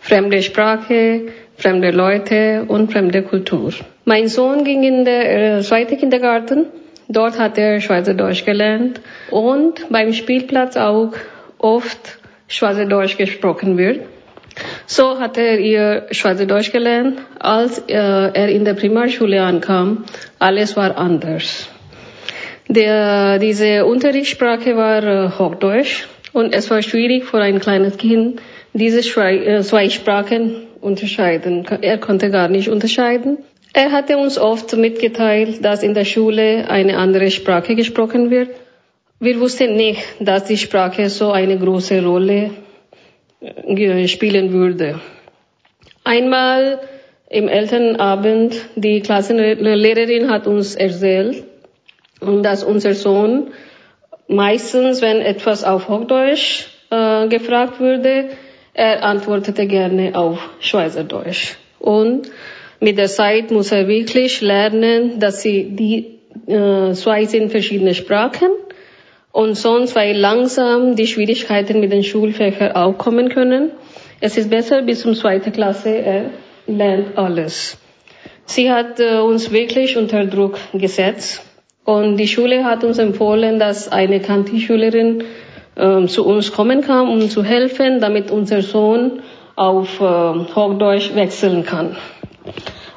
Fremde 0.00 0.42
Sprache, 0.42 1.28
fremde 1.56 1.90
Leute 1.90 2.64
und 2.66 2.92
fremde 2.92 3.22
Kultur. 3.22 3.72
Mein 4.04 4.28
Sohn 4.28 4.64
ging 4.64 4.82
in 4.82 5.04
der 5.04 5.58
äh, 5.58 5.62
zweite 5.62 5.96
Kindergarten. 5.96 6.66
Dort 7.08 7.38
hat 7.38 7.58
er 7.58 7.80
Schweizerdeutsch 7.80 8.44
gelernt 8.44 9.00
und 9.30 9.90
beim 9.90 10.12
Spielplatz 10.12 10.76
auch 10.76 11.12
oft 11.58 12.18
Schweizerdeutsch 12.48 13.16
gesprochen 13.16 13.78
wird. 13.78 14.00
So 14.86 15.20
hat 15.20 15.38
er 15.38 15.58
ihr 15.58 16.06
Schweizerdeutsch 16.10 16.72
gelernt. 16.72 17.20
Als 17.38 17.78
äh, 17.88 17.94
er 17.94 18.48
in 18.48 18.64
der 18.64 18.74
Primarschule 18.74 19.42
ankam, 19.42 20.04
alles 20.38 20.76
war 20.76 20.96
anders. 20.96 21.68
Der, 22.68 23.38
diese 23.38 23.84
Unterrichtssprache 23.84 24.76
war 24.76 25.02
äh, 25.04 25.30
Hochdeutsch 25.38 26.06
und 26.32 26.54
es 26.54 26.70
war 26.70 26.82
schwierig 26.82 27.24
für 27.24 27.40
ein 27.40 27.60
kleines 27.60 27.98
Kind, 27.98 28.40
diese 28.72 29.00
äh, 29.20 29.62
zwei 29.62 29.90
Sprachen 29.90 30.66
unterscheiden. 30.80 31.66
Er 31.82 31.98
konnte 31.98 32.30
gar 32.30 32.48
nicht 32.48 32.68
unterscheiden. 32.68 33.38
Er 33.74 33.90
hatte 33.90 34.18
uns 34.18 34.38
oft 34.38 34.76
mitgeteilt, 34.76 35.64
dass 35.64 35.82
in 35.82 35.94
der 35.94 36.04
Schule 36.04 36.68
eine 36.68 36.98
andere 36.98 37.30
Sprache 37.30 37.74
gesprochen 37.74 38.30
wird. 38.30 38.50
Wir 39.18 39.40
wussten 39.40 39.76
nicht, 39.76 40.02
dass 40.20 40.44
die 40.44 40.58
Sprache 40.58 41.08
so 41.08 41.30
eine 41.30 41.58
große 41.58 42.04
Rolle 42.04 42.50
äh, 43.40 44.08
spielen 44.08 44.52
würde. 44.52 45.00
Einmal 46.04 46.80
im 47.30 47.48
Elternabend, 47.48 48.56
die 48.76 49.00
Klassenlehrerin 49.00 50.30
hat 50.30 50.46
uns 50.46 50.74
erzählt, 50.74 51.44
dass 52.20 52.62
unser 52.62 52.92
Sohn 52.92 53.52
meistens, 54.28 55.00
wenn 55.00 55.20
etwas 55.20 55.64
auf 55.64 55.88
Hochdeutsch 55.88 56.66
äh, 56.90 57.26
gefragt 57.28 57.80
würde, 57.80 58.28
er 58.74 59.02
antwortete 59.02 59.66
gerne 59.66 60.14
auf 60.14 60.38
Schweizerdeutsch. 60.60 61.56
Und 61.78 62.30
mit 62.82 62.98
der 62.98 63.06
Zeit 63.06 63.52
muss 63.52 63.70
er 63.70 63.86
wirklich 63.86 64.40
lernen, 64.40 65.20
dass 65.20 65.40
sie 65.40 65.68
die 65.70 66.18
äh, 66.52 66.92
zwei 66.94 67.26
sind 67.26 67.50
verschiedene 67.52 67.94
Sprachen 67.94 68.50
und 69.30 69.54
sonst, 69.54 69.94
weil 69.94 70.16
langsam 70.16 70.96
die 70.96 71.06
Schwierigkeiten 71.06 71.78
mit 71.78 71.92
den 71.92 72.02
Schulfächern 72.02 72.72
auch 72.72 72.98
kommen 72.98 73.28
können. 73.28 73.70
Es 74.20 74.36
ist 74.36 74.50
besser 74.50 74.82
bis 74.82 75.02
zum 75.02 75.14
zweiten 75.14 75.52
Klasse, 75.52 75.90
er 75.90 76.30
lernt 76.66 77.16
alles. 77.16 77.78
Sie 78.46 78.70
hat 78.70 78.98
äh, 78.98 79.18
uns 79.18 79.52
wirklich 79.52 79.96
unter 79.96 80.24
Druck 80.26 80.58
gesetzt 80.74 81.40
und 81.84 82.16
die 82.16 82.26
Schule 82.26 82.64
hat 82.64 82.82
uns 82.82 82.98
empfohlen, 82.98 83.60
dass 83.60 83.92
eine 83.92 84.18
Kantischülerin 84.18 85.22
äh, 85.76 86.06
zu 86.06 86.26
uns 86.26 86.50
kommen 86.50 86.80
kann, 86.80 87.08
um 87.08 87.30
zu 87.30 87.44
helfen, 87.44 88.00
damit 88.00 88.32
unser 88.32 88.62
Sohn 88.62 89.22
auf 89.54 90.00
äh, 90.00 90.04
Hochdeutsch 90.04 91.14
wechseln 91.14 91.64
kann. 91.64 91.96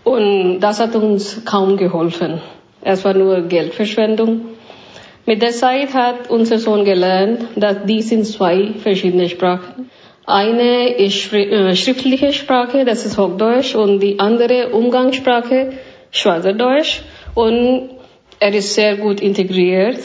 Und 0.06 0.60
das 0.60 0.80
hat 0.80 0.96
uns 0.96 1.44
kaum 1.46 1.78
geholfen. 1.78 2.40
Es 2.82 3.04
war 3.04 3.16
nur 3.16 3.42
Geldverschwendung. 3.42 4.42
Mit 5.26 5.42
der 5.42 5.50
Zeit 5.52 5.96
hat 5.96 6.30
unser 6.30 6.60
Sohn 6.60 6.86
gelernt, 6.86 7.44
dass 7.56 7.78
dies 7.86 8.10
sind 8.10 8.26
zwei 8.26 8.74
verschiedene 8.78 9.28
Sprachen. 9.28 9.90
Eine 10.28 10.90
ist 10.90 11.34
äh, 11.34 11.76
schriftliche 11.76 12.32
Sprache, 12.34 12.86
das 12.86 13.06
ist 13.06 13.18
Hochdeutsch, 13.18 13.74
und 13.74 14.00
die 14.00 14.20
andere 14.20 14.70
Umgangssprache, 14.70 15.74
Schweizerdeutsch. 16.12 17.02
Und 17.34 17.90
er 18.40 18.54
ist 18.54 18.76
sehr 18.76 18.98
gut 18.98 19.20
integriert, 19.22 20.00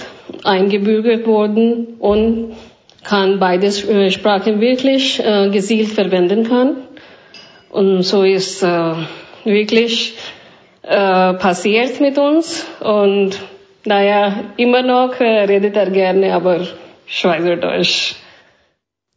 eingebürgert 0.45 1.27
worden 1.27 1.97
und 1.99 2.55
kann 3.05 3.39
beide 3.39 3.67
äh, 3.67 4.11
Sprachen 4.11 4.63
wirklich 4.63 5.23
äh, 5.23 5.51
gezielt 5.51 5.89
verwenden 5.89 6.45
kann. 6.49 6.77
Und 7.71 8.03
so 8.03 8.23
ist 8.23 8.63
äh, 8.63 8.95
wirklich 9.45 10.17
äh, 10.83 11.35
passiert 11.35 12.01
mit 12.01 12.19
uns. 12.19 12.67
Und 12.81 13.39
naja, 13.85 14.53
immer 14.57 14.83
noch 14.83 15.19
äh, 15.21 15.45
redet 15.45 15.77
er 15.77 15.91
gerne, 15.91 16.35
aber 16.35 16.67
Schweizerdeutsch. 17.07 18.15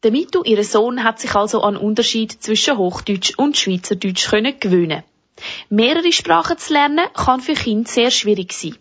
Der 0.03 0.11
Mitu, 0.11 0.43
ihr 0.43 0.63
Sohn, 0.63 1.03
hat 1.03 1.19
sich 1.19 1.33
also 1.33 1.61
an 1.61 1.77
Unterschied 1.77 2.31
zwischen 2.31 2.77
Hochdeutsch 2.77 3.37
und 3.37 3.57
Schweizerdeutsch 3.57 4.29
können 4.29 4.59
gewöhnen. 4.59 5.03
Mehrere 5.69 6.11
Sprachen 6.11 6.57
zu 6.57 6.73
lernen 6.73 7.07
kann 7.13 7.39
für 7.39 7.53
Kinder 7.53 7.89
sehr 7.89 8.11
schwierig 8.11 8.53
sein. 8.53 8.75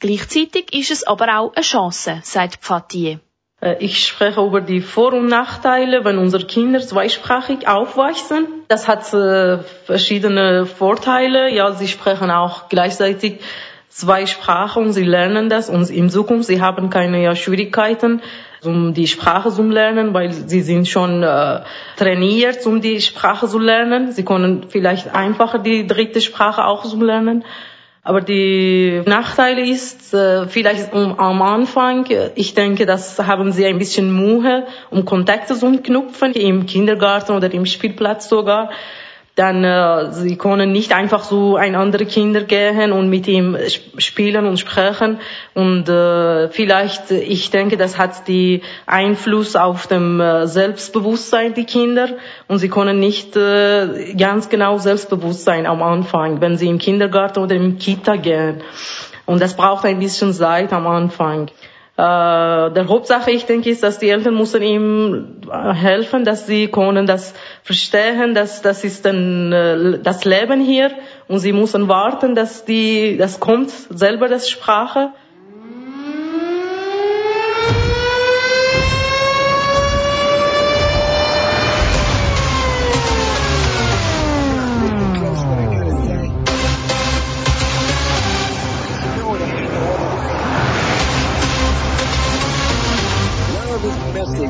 Gleichzeitig 0.00 0.72
ist 0.72 0.90
es 0.90 1.04
aber 1.04 1.38
auch 1.38 1.54
eine 1.54 1.62
Chance, 1.62 2.20
sagt 2.22 2.64
Pfatier. 2.64 3.20
Äh, 3.62 3.76
ich 3.78 4.06
spreche 4.06 4.40
über 4.40 4.60
die 4.60 4.82
Vor- 4.82 5.14
und 5.14 5.26
Nachteile, 5.26 6.04
wenn 6.04 6.18
unsere 6.18 6.44
Kinder 6.44 6.80
zweisprachig 6.80 7.68
aufwachsen. 7.68 8.46
Das 8.68 8.88
hat 8.88 9.12
äh, 9.14 9.58
verschiedene 9.86 10.66
Vorteile. 10.66 11.50
Ja, 11.50 11.72
sie 11.72 11.88
sprechen 11.88 12.30
auch 12.30 12.68
gleichzeitig 12.68 13.40
zwei 13.88 14.26
Sprachen 14.26 14.86
und 14.86 14.92
sie 14.92 15.04
lernen 15.04 15.48
das 15.48 15.68
und 15.68 15.90
in 15.90 16.08
Zukunft 16.08 16.46
sie 16.46 16.62
haben 16.62 16.88
keine 16.90 17.36
Schwierigkeiten 17.36 18.22
um 18.64 18.94
die 18.94 19.06
Sprache 19.06 19.50
zu 19.50 19.62
lernen, 19.64 20.14
weil 20.14 20.32
sie 20.32 20.62
sind 20.62 20.88
schon 20.88 21.22
äh, 21.22 21.60
trainiert, 21.96 22.64
um 22.66 22.80
die 22.80 23.00
Sprache 23.00 23.48
zu 23.48 23.58
lernen. 23.58 24.12
Sie 24.12 24.24
können 24.24 24.66
vielleicht 24.68 25.14
einfacher 25.14 25.58
die 25.58 25.86
dritte 25.86 26.20
Sprache 26.20 26.64
auch 26.64 26.84
zu 26.84 27.02
lernen. 27.02 27.44
Aber 28.04 28.20
die 28.20 29.00
Nachteile 29.06 29.64
ist 29.64 30.12
äh, 30.12 30.48
vielleicht 30.48 30.92
am 30.92 31.40
Anfang, 31.40 32.06
ich 32.34 32.54
denke, 32.54 32.84
das 32.84 33.16
haben 33.20 33.52
sie 33.52 33.64
ein 33.64 33.78
bisschen 33.78 34.12
Mühe, 34.14 34.66
um 34.90 35.04
Kontakte 35.04 35.54
zu 35.54 35.70
knüpfen, 35.80 36.32
im 36.32 36.66
Kindergarten 36.66 37.32
oder 37.32 37.52
im 37.52 37.64
Spielplatz 37.64 38.28
sogar 38.28 38.70
dann 39.34 39.64
äh, 39.64 40.12
sie 40.12 40.36
können 40.36 40.72
nicht 40.72 40.92
einfach 40.92 41.24
so 41.24 41.56
ein 41.56 41.74
andere 41.74 42.04
Kinder 42.04 42.42
gehen 42.42 42.92
und 42.92 43.08
mit 43.08 43.26
ihm 43.26 43.56
spielen 43.96 44.46
und 44.46 44.58
sprechen. 44.58 45.20
Und 45.54 45.88
äh, 45.88 46.48
vielleicht 46.48 47.10
ich 47.10 47.50
denke 47.50 47.78
das 47.78 47.96
hat 47.96 48.28
die 48.28 48.62
Einfluss 48.84 49.56
auf 49.56 49.86
dem 49.86 50.20
äh, 50.20 50.46
Selbstbewusstsein 50.46 51.54
die 51.54 51.64
Kinder. 51.64 52.10
Und 52.46 52.58
sie 52.58 52.68
können 52.68 52.98
nicht 52.98 53.34
äh, 53.34 54.14
ganz 54.18 54.50
genau 54.50 54.76
selbstbewusst 54.76 55.44
sein 55.44 55.66
am 55.66 55.82
Anfang 55.82 56.40
wenn 56.42 56.58
sie 56.58 56.68
im 56.68 56.78
Kindergarten 56.78 57.38
oder 57.38 57.54
im 57.54 57.78
Kita 57.78 58.16
gehen. 58.16 58.62
Und 59.24 59.40
das 59.40 59.56
braucht 59.56 59.86
ein 59.86 59.98
bisschen 59.98 60.34
Zeit 60.34 60.72
am 60.74 60.86
Anfang. 60.86 61.48
äh, 61.48 61.71
der 61.98 62.86
Hauptsache, 62.88 63.30
ich 63.30 63.44
denke, 63.44 63.68
ist, 63.68 63.82
dass 63.82 63.98
die 63.98 64.08
Eltern 64.08 64.34
müssen 64.34 64.62
ihm 64.62 65.40
äh, 65.50 65.74
helfen, 65.74 66.24
dass 66.24 66.46
sie 66.46 66.68
können 66.68 67.06
das 67.06 67.34
verstehen, 67.62 68.34
dass 68.34 68.62
das 68.62 68.82
ist 68.82 69.06
ein, 69.06 69.52
äh, 69.52 69.98
das 69.98 70.24
Leben 70.24 70.60
hier. 70.60 70.90
Und 71.28 71.40
sie 71.40 71.52
müssen 71.52 71.88
warten, 71.88 72.34
dass 72.34 72.64
die, 72.64 73.18
das 73.18 73.40
kommt 73.40 73.70
selber 73.70 74.28
das 74.28 74.48
Sprache 74.48 75.10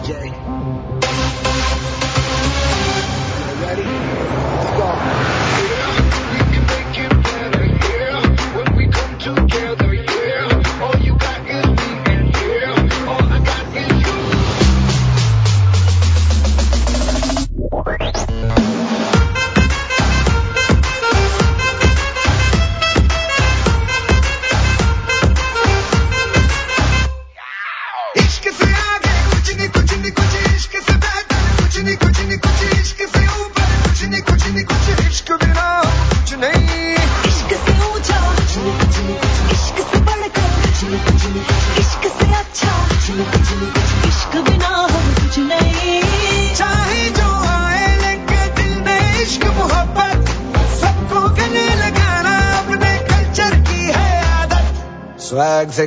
Jay. 0.05 0.32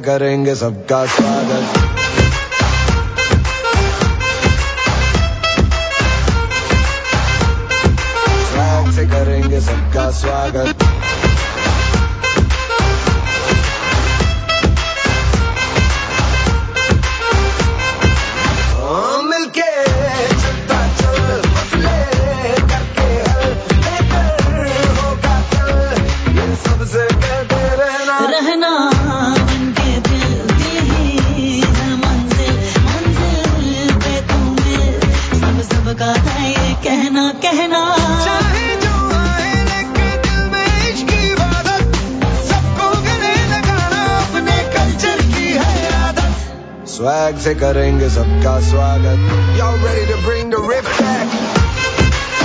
करेंगे 0.06 0.56
सबका 0.56 1.06
स्वागत। 1.06 1.85
स्वैग 47.25 47.39
से 47.45 47.55
करेंगे 47.61 48.09
सबका 48.17 48.59
स्वागत 48.71 49.59
Y'all 49.59 49.79
ready 49.85 50.07
to 50.13 50.19
bring 50.27 50.51
the 50.51 50.61
riff 50.71 50.91
back? 50.99 52.41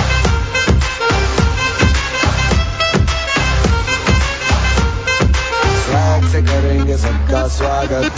स्वैग 5.84 6.24
से 6.32 6.42
करेंगे 6.50 6.96
सबका 7.04 7.46
स्वागत 7.56 8.09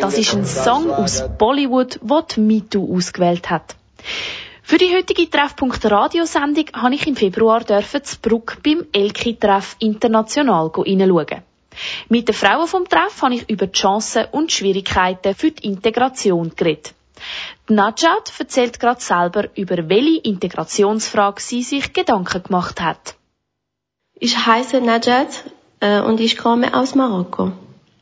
Das 0.00 0.16
ist 0.16 0.34
ein 0.34 0.44
Song 0.44 0.90
aus 0.90 1.24
Bollywood, 1.36 1.98
den 2.36 2.46
MeToo 2.46 2.96
ausgewählt 2.96 3.50
hat. 3.50 3.74
Für 4.62 4.78
die 4.78 4.94
heutige 4.94 5.28
Treffpunkt 5.28 5.84
Radiosendung 5.84 6.66
habe 6.72 6.94
ich 6.94 7.06
im 7.06 7.16
Februar 7.16 7.60
dürfen 7.64 8.04
zu 8.04 8.18
Bruck 8.20 8.58
beim 8.62 8.86
Elki-Treff 8.92 9.76
international 9.80 10.70
hineinschauen. 10.84 11.42
Mit 12.08 12.28
den 12.28 12.34
Frauen 12.34 12.68
vom 12.68 12.88
Treff 12.88 13.20
habe 13.22 13.34
ich 13.34 13.50
über 13.50 13.66
die 13.66 13.78
Chancen 13.78 14.26
und 14.30 14.52
Schwierigkeiten 14.52 15.34
für 15.34 15.50
die 15.50 15.66
Integration 15.66 16.52
geredet. 16.54 16.94
Die 17.68 17.74
Najat 17.74 18.32
erzählt 18.38 18.78
gerade 18.78 19.00
selber, 19.00 19.48
über 19.56 19.88
welche 19.88 20.20
Integrationsfrage 20.20 21.40
sie 21.40 21.62
sich 21.62 21.92
Gedanken 21.92 22.42
gemacht 22.44 22.80
hat. 22.80 23.16
Ich 24.14 24.46
heiße 24.46 24.80
Najat 24.80 25.44
äh, 25.80 26.00
und 26.00 26.20
ich 26.20 26.36
komme 26.36 26.74
aus 26.74 26.94
Marokko. 26.94 27.52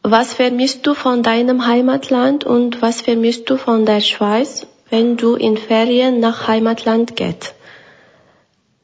Was 0.02 0.34
vermisst 0.34 0.86
du 0.86 0.94
von 0.94 1.22
deinem 1.22 1.66
Heimatland 1.66 2.44
und 2.44 2.82
was 2.82 3.02
vermisst 3.02 3.48
du 3.48 3.56
von 3.56 3.86
der 3.86 4.00
Schweiz, 4.00 4.66
wenn 4.92 5.16
du 5.16 5.36
in 5.36 5.56
Ferien 5.56 6.20
nach 6.20 6.46
Heimatland 6.48 7.16
gehst. 7.16 7.54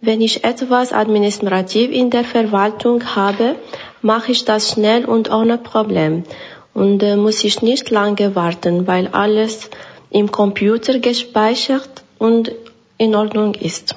Wenn 0.01 0.23
ich 0.23 0.43
etwas 0.43 0.93
administrativ 0.93 1.91
in 1.91 2.09
der 2.09 2.25
Verwaltung 2.25 3.15
habe, 3.15 3.57
mache 4.01 4.33
ich 4.33 4.47
das 4.47 4.71
schnell 4.71 5.05
und 5.05 5.31
ohne 5.31 5.59
Problem. 5.59 6.23
Und 6.73 7.03
äh, 7.03 7.17
muss 7.17 7.45
ich 7.45 7.61
nicht 7.61 7.91
lange 7.91 8.35
warten, 8.35 8.87
weil 8.87 9.09
alles 9.09 9.69
im 10.09 10.31
Computer 10.31 10.99
gespeichert 10.99 12.05
und 12.19 12.53
in 12.97 13.15
Ordnung 13.15 13.55
ist. 13.55 13.95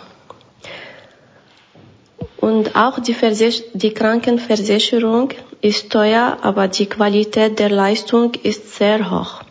Und 2.37 2.75
auch 2.75 2.99
die, 2.99 3.13
Versich 3.13 3.63
die 3.73 3.93
Krankenversicherung 3.93 5.29
ist 5.61 5.91
teuer, 5.91 6.37
aber 6.41 6.67
die 6.67 6.87
Qualität 6.87 7.59
der 7.59 7.69
Leistung 7.69 8.33
ist 8.43 8.75
sehr 8.75 9.11
hoch. 9.11 9.41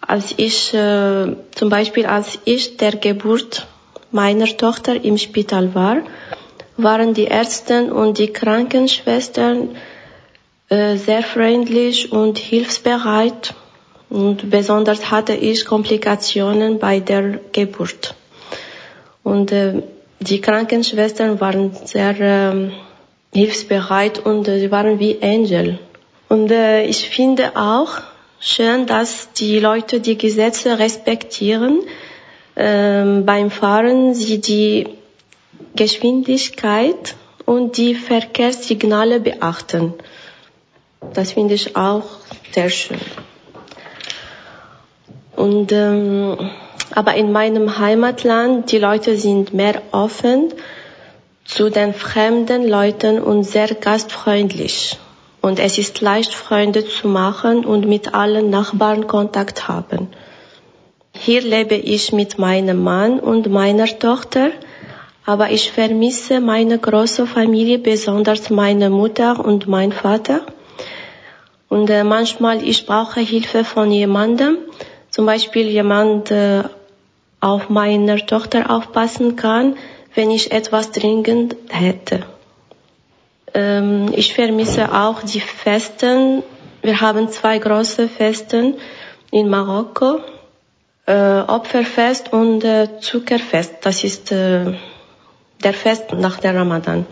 Als 0.00 0.34
ich, 0.36 0.74
äh, 0.74 1.36
zum 1.54 1.68
Beispiel 1.70 2.06
als 2.06 2.38
ich 2.44 2.76
der 2.76 2.96
Geburt 2.96 3.66
meiner 4.10 4.46
Tochter 4.46 5.02
im 5.02 5.16
Spital 5.18 5.74
war, 5.74 5.98
waren 6.76 7.14
die 7.14 7.24
Ärzte 7.24 7.94
und 7.94 8.18
die 8.18 8.32
Krankenschwestern 8.32 9.76
äh, 10.68 10.96
sehr 10.96 11.22
freundlich 11.22 12.12
und 12.12 12.38
hilfsbereit 12.38 13.54
und 14.10 14.50
besonders 14.50 15.10
hatte 15.10 15.34
ich 15.34 15.64
Komplikationen 15.64 16.78
bei 16.78 17.00
der 17.00 17.40
Geburt. 17.52 18.14
Und 19.22 19.50
äh, 19.52 19.82
die 20.20 20.40
Krankenschwestern 20.40 21.40
waren 21.40 21.74
sehr 21.84 22.20
äh, 22.20 22.70
hilfsbereit 23.34 24.18
und 24.24 24.48
äh, 24.48 24.58
sie 24.58 24.70
waren 24.70 24.98
wie 25.00 25.18
Engel. 25.20 25.78
Und 26.28 26.50
äh, 26.50 26.84
ich 26.84 27.08
finde 27.10 27.56
auch 27.56 27.90
schön, 28.40 28.86
dass 28.86 29.32
die 29.32 29.58
Leute 29.58 30.00
die 30.00 30.16
Gesetze 30.16 30.78
respektieren. 30.78 31.80
Ähm, 32.56 33.26
beim 33.26 33.50
Fahren 33.50 34.14
sie 34.14 34.40
die 34.40 34.88
Geschwindigkeit 35.74 37.16
und 37.44 37.76
die 37.76 37.94
Verkehrssignale 37.94 39.20
beachten. 39.20 39.94
Das 41.12 41.32
finde 41.32 41.54
ich 41.54 41.76
auch 41.76 42.04
sehr 42.52 42.70
schön. 42.70 43.00
Und 45.36 45.72
ähm, 45.72 46.50
aber 46.94 47.14
in 47.14 47.32
meinem 47.32 47.78
Heimatland 47.78 48.70
die 48.70 48.78
Leute 48.78 49.16
sind 49.16 49.52
mehr 49.52 49.82
offen 49.90 50.52
zu 51.44 51.70
den 51.70 51.94
fremden 51.94 52.66
Leuten 52.68 53.20
und 53.20 53.44
sehr 53.44 53.68
gastfreundlich. 53.74 54.98
Und 55.40 55.58
es 55.58 55.76
ist 55.76 56.00
leicht, 56.00 56.34
Freunde 56.34 56.86
zu 56.86 57.06
machen 57.06 57.66
und 57.66 57.86
mit 57.86 58.14
allen 58.14 58.48
Nachbarn 58.48 59.06
Kontakt 59.06 59.68
haben. 59.68 60.08
Hier 61.12 61.42
lebe 61.42 61.74
ich 61.74 62.12
mit 62.12 62.38
meinem 62.38 62.82
Mann 62.82 63.20
und 63.20 63.50
meiner 63.50 63.86
Tochter, 63.86 64.50
aber 65.26 65.50
ich 65.50 65.70
vermisse 65.70 66.40
meine 66.40 66.78
große 66.78 67.26
Familie, 67.26 67.78
besonders 67.78 68.50
meine 68.50 68.90
Mutter 68.90 69.44
und 69.44 69.68
mein 69.68 69.92
Vater. 69.92 70.42
Und 71.68 71.88
äh, 71.90 72.04
manchmal 72.04 72.66
ich 72.66 72.86
brauche 72.86 73.20
Hilfe 73.20 73.64
von 73.64 73.90
jemandem, 73.90 74.58
zum 75.10 75.26
Beispiel 75.26 75.68
jemand 75.68 76.30
äh, 76.30 76.64
auf 77.40 77.68
meine 77.68 78.24
Tochter 78.26 78.70
aufpassen 78.70 79.36
kann, 79.36 79.76
wenn 80.14 80.30
ich 80.30 80.52
etwas 80.52 80.92
dringend 80.92 81.56
hätte. 81.68 82.24
Ähm, 83.52 84.12
ich 84.14 84.34
vermisse 84.34 84.92
auch 84.92 85.22
die 85.22 85.40
Festen. 85.40 86.42
Wir 86.82 87.00
haben 87.00 87.30
zwei 87.30 87.58
große 87.58 88.08
Festen 88.08 88.74
in 89.30 89.48
Marokko. 89.48 90.20
Äh, 91.06 91.40
Opferfest 91.40 92.32
und 92.32 92.64
äh, 92.64 92.98
Zuckerfest. 93.00 93.74
Das 93.82 94.04
ist 94.04 94.32
äh, 94.32 94.72
der 95.62 95.74
Fest 95.74 96.12
nach 96.12 96.40
der 96.40 96.54
Ramadan. 96.54 97.06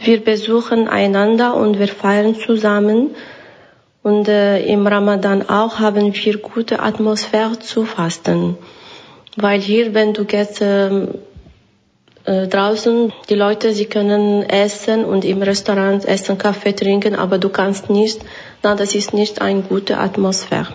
Wir 0.00 0.22
besuchen 0.22 0.86
einander 0.86 1.56
und 1.56 1.78
wir 1.80 1.88
feiern 1.88 2.36
zusammen. 2.36 3.16
Und 4.04 4.28
äh, 4.28 4.64
im 4.64 4.86
Ramadan 4.86 5.48
auch 5.48 5.80
haben 5.80 6.14
wir 6.14 6.38
gute 6.38 6.80
Atmosphäre 6.80 7.58
zu 7.58 7.84
fasten. 7.84 8.56
Weil 9.36 9.60
hier, 9.60 9.94
wenn 9.94 10.14
du 10.14 10.24
gehst 10.24 10.62
äh, 10.62 11.08
äh, 12.28 12.46
draußen, 12.46 13.12
die 13.30 13.34
Leute, 13.34 13.72
sie 13.72 13.86
können 13.86 14.42
essen 14.42 15.04
und 15.04 15.24
im 15.24 15.40
Restaurant 15.42 16.04
essen, 16.04 16.36
Kaffee 16.36 16.74
trinken, 16.74 17.14
aber 17.14 17.38
du 17.38 17.48
kannst 17.48 17.88
nicht, 17.88 18.20
na, 18.62 18.74
das 18.74 18.94
ist 18.94 19.14
nicht 19.14 19.40
eine 19.40 19.62
gute 19.62 19.96
Atmosphäre. 19.98 20.74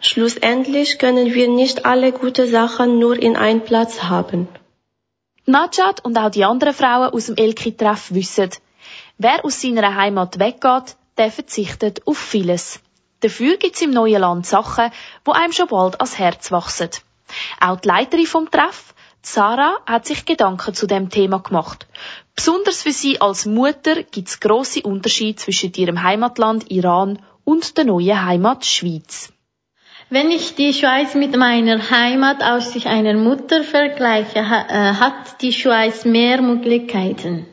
Schlussendlich 0.00 0.98
können 0.98 1.32
wir 1.32 1.48
nicht 1.48 1.86
alle 1.86 2.12
gute 2.12 2.46
Sachen 2.46 2.98
nur 2.98 3.18
in 3.18 3.36
einem 3.36 3.62
Platz 3.62 4.02
haben. 4.02 4.48
Najat 5.46 6.04
und 6.04 6.18
auch 6.18 6.30
die 6.30 6.44
anderen 6.44 6.74
Frauen 6.74 7.08
aus 7.14 7.26
dem 7.26 7.36
Elki-Treff 7.36 8.12
wissen, 8.12 8.50
wer 9.16 9.44
aus 9.46 9.62
seiner 9.62 9.94
Heimat 9.96 10.38
weggeht, 10.38 10.96
der 11.16 11.30
verzichtet 11.30 12.02
auf 12.06 12.18
vieles. 12.18 12.80
Dafür 13.20 13.56
gibt's 13.56 13.80
im 13.80 13.92
neuen 13.92 14.20
Land 14.20 14.46
Sachen, 14.46 14.90
wo 15.24 15.32
einem 15.32 15.52
schon 15.52 15.68
bald 15.68 16.00
ans 16.00 16.18
Herz 16.18 16.52
wachsen. 16.52 16.90
Auch 17.60 17.80
die 17.80 17.88
Leiterin 17.88 18.26
vom 18.26 18.50
Treff, 18.50 18.93
Sarah, 19.26 19.78
hat 19.86 20.06
sich 20.06 20.26
Gedanken 20.26 20.74
zu 20.74 20.86
dem 20.86 21.08
Thema 21.08 21.38
gemacht. 21.38 21.86
Besonders 22.36 22.82
für 22.82 22.92
sie 22.92 23.20
als 23.20 23.46
Mutter 23.46 24.02
gibt's 24.02 24.38
grosse 24.38 24.82
Unterschiede 24.82 25.36
zwischen 25.36 25.72
ihrem 25.74 26.02
Heimatland 26.02 26.70
Iran 26.70 27.18
und 27.44 27.78
der 27.78 27.84
neuen 27.84 28.24
Heimat 28.24 28.66
Schweiz. 28.66 29.32
Wenn 30.10 30.30
ich 30.30 30.54
die 30.54 30.74
Schweiz 30.74 31.14
mit 31.14 31.34
meiner 31.36 31.90
Heimat 31.90 32.42
aus 32.42 32.72
Sicht 32.72 32.86
einer 32.86 33.14
Mutter 33.14 33.64
vergleiche, 33.64 34.40
äh, 34.40 34.42
hat 34.42 35.40
die 35.40 35.54
Schweiz 35.54 36.04
mehr 36.04 36.42
Möglichkeiten. 36.42 37.46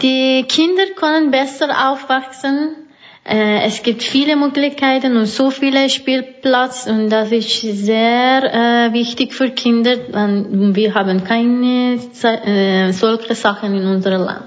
Die 0.00 0.44
Kinder 0.48 0.86
können 0.96 1.30
besser 1.30 1.90
aufwachsen. 1.90 2.85
Äh, 3.28 3.66
es 3.66 3.82
gibt 3.82 4.04
viele 4.04 4.36
Möglichkeiten 4.36 5.16
und 5.16 5.26
so 5.26 5.50
viele 5.50 5.88
Spielplatz 5.90 6.86
und 6.86 7.10
das 7.10 7.32
ist 7.32 7.60
sehr 7.60 8.44
äh, 8.44 8.92
wichtig 8.92 9.34
für 9.34 9.50
Kinder. 9.50 9.96
Wir 10.72 10.94
haben 10.94 11.24
keine 11.24 11.98
äh, 12.22 12.92
solche 12.92 13.34
Sachen 13.34 13.74
in 13.74 13.84
unserem 13.84 14.22
Land. 14.22 14.46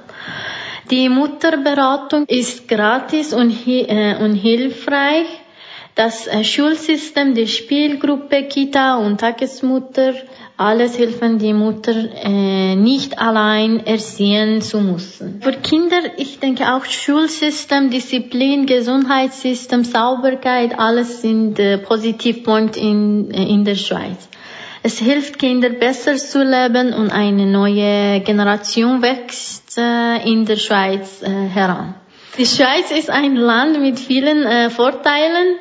Die 0.89 1.09
Mutterberatung 1.09 2.25
ist 2.27 2.69
gratis 2.69 3.33
und, 3.33 3.51
und 3.67 4.35
hilfreich. 4.35 5.27
Das 5.93 6.29
Schulsystem, 6.47 7.35
die 7.35 7.47
Spielgruppe, 7.47 8.43
Kita 8.43 8.95
und 8.95 9.19
Tagesmutter 9.19 10.13
alles 10.59 10.99
helfen 10.99 11.39
die 11.39 11.53
Mutter 11.53 11.93
äh, 11.93 12.75
nicht 12.75 13.17
allein 13.17 13.79
erziehen 13.85 14.61
zu 14.61 14.81
müssen. 14.81 15.41
Für 15.41 15.53
Kinder, 15.53 16.01
ich 16.17 16.39
denke 16.39 16.73
auch 16.73 16.83
Schulsystem, 16.83 17.89
Disziplin, 17.89 18.65
Gesundheitssystem, 18.65 19.85
Sauberkeit, 19.85 20.77
alles 20.77 21.21
sind 21.21 21.59
äh, 21.59 21.77
Positivpunkte 21.77 22.77
in, 22.77 23.31
äh, 23.31 23.45
in 23.45 23.63
der 23.63 23.75
Schweiz. 23.75 24.27
Es 24.83 24.99
hilft 24.99 25.39
Kinder 25.39 25.69
besser 25.69 26.17
zu 26.17 26.43
leben 26.43 26.93
und 26.93 27.09
eine 27.09 27.45
neue 27.45 28.19
Generation 28.19 29.01
wächst 29.01 29.77
äh, 29.77 30.29
in 30.29 30.45
der 30.45 30.57
Schweiz 30.57 31.21
äh, 31.21 31.29
heran. 31.29 31.95
Die 32.37 32.45
Schweiz 32.45 32.91
ist 32.91 33.09
ein 33.09 33.37
Land 33.37 33.79
mit 33.79 33.97
vielen 33.97 34.43
äh, 34.43 34.69
Vorteilen 34.69 35.55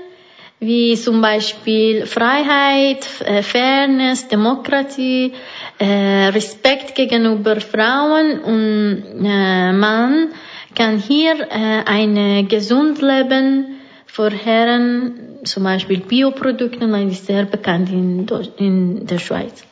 wie 0.61 0.97
zum 0.97 1.21
Beispiel 1.21 2.07
Freiheit, 2.07 3.07
äh, 3.25 3.43
Fairness, 3.43 4.29
Demokratie, 4.29 5.33
äh, 5.79 6.29
Respekt 6.29 6.95
gegenüber 6.95 7.61
Frauen 7.61 8.41
und 8.41 9.25
äh, 9.25 9.73
man 9.73 10.29
kann 10.75 10.99
hier 10.99 11.35
ein 11.51 12.47
gesund 12.47 13.01
Leben 13.03 13.79
für 14.07 14.31
Herren, 14.31 15.39
zum 15.45 15.65
Beispiel 15.65 16.01
Bioprodukte, 16.01 16.87
man 16.87 17.11
ist 17.11 17.27
sehr 17.27 17.47
bekannt 17.47 17.91
in 17.91 19.07
der 19.07 19.19
Schweiz. 19.19 19.65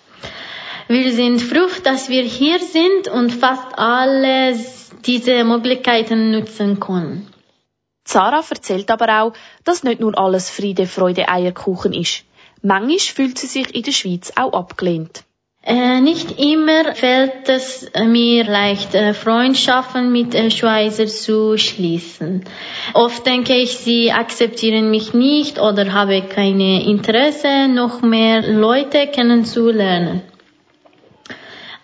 Wir 0.88 1.12
sind 1.12 1.40
froh, 1.40 1.68
dass 1.84 2.08
wir 2.08 2.22
hier 2.22 2.58
sind 2.58 3.08
und 3.08 3.32
fast 3.32 3.78
alle 3.78 4.56
diese 5.04 5.44
Möglichkeiten 5.44 6.32
nutzen 6.32 6.80
können. 6.80 7.26
Sarah 8.06 8.44
erzählt 8.48 8.90
aber 8.90 9.22
auch, 9.22 9.32
dass 9.64 9.82
nicht 9.82 10.00
nur 10.00 10.16
alles 10.16 10.48
Friede, 10.48 10.86
Freude, 10.86 11.28
Eierkuchen 11.28 11.92
ist. 11.92 12.24
Manchmal 12.62 12.98
fühlt 12.98 13.38
sie 13.38 13.48
sich 13.48 13.74
in 13.74 13.82
der 13.82 13.92
Schweiz 13.92 14.32
auch 14.36 14.52
abgelehnt. 14.52 15.24
Äh, 15.68 16.00
nicht 16.00 16.38
immer 16.38 16.94
fällt 16.94 17.48
es 17.48 17.90
mir 18.00 18.44
leicht, 18.44 18.94
äh, 18.94 19.12
Freundschaften 19.12 20.12
mit 20.12 20.32
äh, 20.32 20.52
Schweizer 20.52 21.08
zu 21.08 21.58
schließen. 21.58 22.44
Oft 22.94 23.26
denke 23.26 23.56
ich, 23.56 23.76
sie 23.78 24.12
akzeptieren 24.12 24.92
mich 24.92 25.12
nicht 25.12 25.58
oder 25.58 25.92
habe 25.92 26.22
keine 26.22 26.84
Interesse, 26.84 27.66
noch 27.66 28.00
mehr 28.02 28.42
Leute 28.42 29.08
kennenzulernen. 29.08 30.22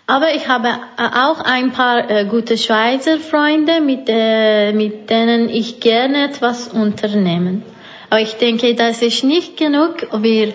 Aber 0.07 0.35
ich 0.35 0.49
habe 0.49 0.69
äh, 0.69 0.73
auch 1.03 1.41
ein 1.41 1.73
paar 1.73 2.11
äh, 2.11 2.25
gute 2.25 2.59
Schweizer 2.59 3.19
Freunde, 3.19 3.81
mit, 3.81 4.09
äh, 4.09 4.73
mit 4.73 5.09
denen 5.11 5.49
ich 5.49 5.81
gerne 5.81 6.25
etwas 6.25 6.69
unternehmen. 6.69 7.63
Aber 8.11 8.21
ich 8.21 8.35
denke, 8.35 8.75
das 8.75 9.01
ist 9.01 9.25
nicht 9.25 9.57
genug. 9.57 10.07
Wir 10.13 10.53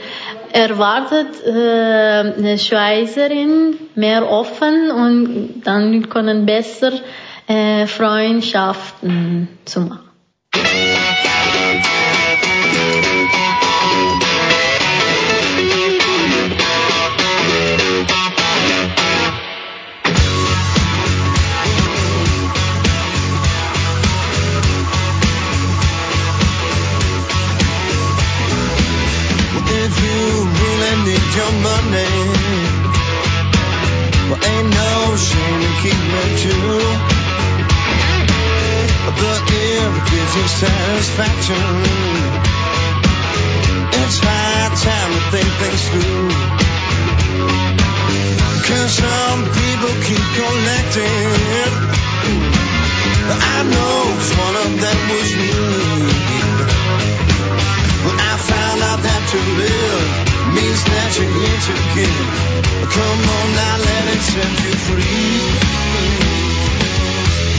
erwartet 0.51 1.43
äh, 1.45 1.49
eine 1.49 2.59
Schweizerin 2.59 3.77
mehr 3.95 4.29
offen 4.29 4.91
und 4.91 5.61
dann 5.63 6.07
können 6.09 6.45
besser 6.45 6.91
äh, 7.47 7.87
Freundschaften 7.87 9.47
zu 9.65 9.81
machen. 9.81 10.07
Your 31.15 31.51
money. 31.63 32.11
Well, 34.27 34.41
ain't 34.43 34.69
no 34.69 35.15
shame 35.15 35.61
in 35.67 35.73
keeping 35.81 36.33
two. 36.43 37.17
But 39.07 39.39
if 39.47 39.89
it 39.97 40.05
gives 40.11 40.33
you 40.35 40.45
satisfaction, 40.47 41.63
it's 43.97 44.19
high 44.19 44.69
time 44.75 45.11
to 45.15 45.21
think 45.31 45.49
things 45.61 45.83
through. 45.89 46.29
Cause 48.67 48.91
some 48.99 49.41
people 49.57 49.93
keep 50.03 50.25
collecting. 50.35 51.31
But 53.27 53.39
I 53.39 53.63
know 53.63 53.95
one 54.43 54.55
of 54.65 54.71
them 54.81 54.99
was 55.11 55.29
me. 55.39 57.16
When 58.07 58.15
I 58.15 58.35
found 58.39 58.79
out 58.87 59.03
that 59.03 59.23
to 59.35 59.39
live 59.59 60.07
means 60.55 60.79
that 60.79 61.11
you're 61.19 61.27
here 61.27 61.59
to 61.59 61.75
give. 61.91 62.27
Come 62.87 63.19
on 63.35 63.47
now, 63.51 63.75
let 63.83 64.03
it 64.15 64.23
set 64.23 64.53
you 64.63 64.73
free. 64.87 65.43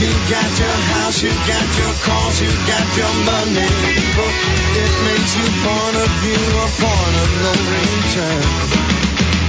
You 0.01 0.09
got 0.25 0.49
your 0.57 0.77
house, 0.89 1.21
you 1.21 1.29
got 1.29 1.67
your 1.77 1.93
cars, 2.01 2.37
you 2.41 2.49
got 2.65 2.87
your 2.97 3.13
money. 3.29 3.69
But 4.17 4.33
it 4.73 4.93
makes 5.05 5.37
you 5.37 5.47
point 5.53 5.97
of 6.01 6.09
view, 6.25 6.45
a 6.49 6.67
point 6.81 7.15
of 7.21 7.29
no 7.45 7.53
return. 7.69 8.41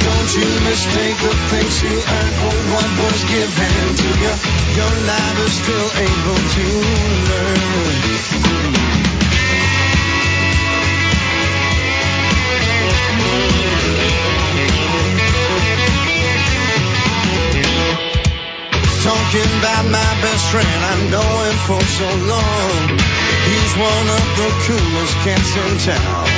Don't 0.04 0.30
you 0.36 0.48
mistake 0.68 1.16
the 1.16 1.32
things 1.48 1.80
you 1.80 1.96
earn 1.96 2.32
for 2.44 2.56
what 2.76 2.88
was 3.08 3.20
given 3.24 3.96
to 4.04 4.08
you. 4.20 4.34
Your 4.76 4.94
life 5.08 5.38
is 5.48 5.52
still 5.64 5.88
able 5.96 6.40
to 6.44 6.64
learn. 7.24 7.80
Talking 19.10 19.50
about 19.58 19.90
my 19.90 20.12
best 20.22 20.44
friend, 20.54 20.80
I 20.86 20.94
know 21.10 21.30
him 21.42 21.58
for 21.66 21.82
so 21.82 22.06
long. 22.30 22.94
He's 23.50 23.72
one 23.74 24.06
of 24.06 24.24
the 24.38 24.48
coolest 24.70 25.14
cats 25.26 25.50
in 25.50 25.70
town. 25.82 26.30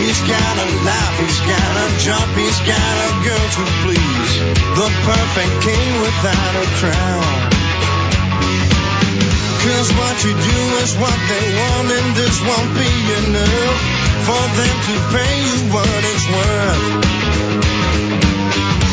He's 0.00 0.16
got 0.24 0.54
a 0.56 0.68
life, 0.80 1.16
he's 1.20 1.40
got 1.44 1.72
a 1.76 1.88
job, 2.00 2.28
he's 2.40 2.60
got 2.64 2.94
a 3.04 3.10
girl 3.20 3.46
to 3.52 3.64
please. 3.84 4.32
The 4.80 4.88
perfect 5.04 5.54
king 5.60 5.88
without 6.00 6.52
a 6.56 6.66
crown. 6.80 7.36
Cause 9.60 9.88
what 9.92 10.16
you 10.24 10.32
do 10.40 10.60
is 10.80 10.96
what 10.96 11.18
they 11.28 11.44
want, 11.52 11.88
and 12.00 12.08
this 12.16 12.40
won't 12.40 12.72
be 12.80 12.92
enough 13.28 13.80
for 14.24 14.44
them 14.56 14.76
to 14.88 14.94
pay 15.12 15.34
you 15.36 15.58
what 15.68 16.00
it's 16.00 16.26
worth. 16.32 16.96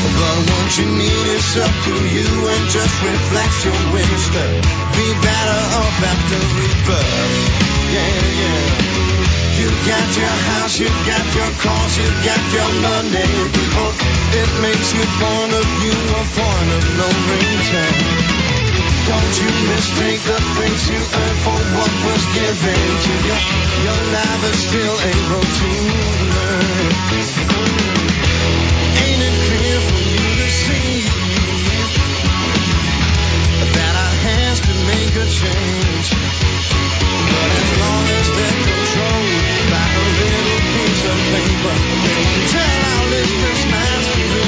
But 0.03 0.37
what 0.51 0.69
you 0.77 0.87
need 0.91 1.25
is 1.31 1.47
up 1.55 1.71
to 1.87 1.95
you 1.95 2.27
and 2.27 2.63
just 2.67 2.95
reflect 2.99 3.55
your 3.63 3.81
wish 3.95 4.23
to 4.35 4.45
be 4.99 5.07
better 5.23 5.61
off 5.79 5.97
after 6.03 6.39
rebirth. 6.59 7.35
Yeah, 7.95 8.19
yeah. 8.43 8.83
You 9.63 9.69
got 9.87 10.07
your 10.17 10.35
house, 10.51 10.75
you 10.79 10.89
got 11.07 11.25
your 11.31 11.51
cars, 11.63 11.93
you 11.95 12.09
got 12.27 12.43
your 12.51 12.71
money. 12.83 13.27
People, 13.55 13.91
it 14.35 14.51
makes 14.59 14.91
you 14.91 15.03
point 15.23 15.53
of 15.55 15.67
you 15.87 15.95
a 15.95 16.23
point 16.35 16.69
of 16.73 16.83
no 16.99 17.07
return. 17.07 18.43
Don't 19.07 19.35
you 19.39 19.51
mistake 19.71 20.21
the 20.27 20.39
things 20.59 20.81
you 20.89 20.99
earn 20.99 21.35
for 21.47 21.59
what 21.79 21.91
was 22.07 22.23
given 22.35 22.83
to 23.07 23.13
you. 23.23 23.39
Your 23.87 23.99
life 24.11 24.43
is 24.51 24.57
still 24.67 24.95
a 24.99 25.11
change. 25.59 26.13
Tell 42.53 42.81
our 42.85 43.05
listeners 43.09 43.65
minds 43.65 44.42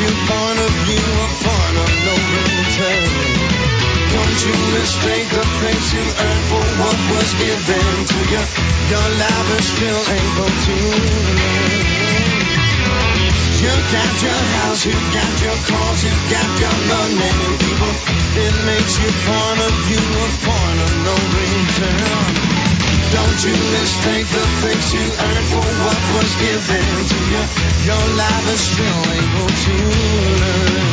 you 0.00 0.12
point 0.26 0.58
of 0.64 0.72
view, 0.88 1.04
a 1.04 1.28
point 1.44 1.76
of 1.84 1.90
no 2.08 2.14
return. 2.16 3.50
Don't 4.10 4.38
you 4.42 4.54
mistake 4.74 5.28
the 5.28 5.44
things 5.60 5.86
you 5.92 6.04
earn 6.04 6.40
for 6.48 6.64
what 6.80 6.98
was 7.12 7.28
given 7.36 7.94
to 8.08 8.18
you. 8.32 8.42
Your 8.88 9.08
life 9.20 9.48
is 9.60 9.66
still 9.68 10.02
able 10.08 10.52
to. 10.64 10.76
You 13.60 13.74
got 13.92 14.12
your 14.24 14.40
house, 14.56 14.86
you 14.88 14.96
got 15.12 15.32
your 15.44 15.58
cars, 15.68 16.00
you 16.02 16.14
got 16.32 16.48
your 16.64 16.76
money. 16.88 17.32
It 18.40 18.54
makes 18.64 18.96
you 18.96 19.10
point 19.28 19.60
of 19.68 19.74
view, 19.84 20.00
a 20.00 20.28
point 20.48 20.80
of 20.80 20.92
no 21.04 21.14
return. 21.36 22.79
Don't 23.12 23.40
you 23.46 23.56
mistake 23.76 24.28
the 24.36 24.46
things 24.62 24.86
you 24.94 25.06
earn 25.26 25.44
for 25.52 25.66
what 25.82 26.00
was 26.16 26.30
given 26.44 26.86
to 27.10 27.18
you. 27.32 27.42
Your 27.90 28.04
life 28.16 28.46
is 28.54 28.60
still 28.72 29.00
able 29.18 29.50
to 29.64 29.74
learn. 30.42 30.90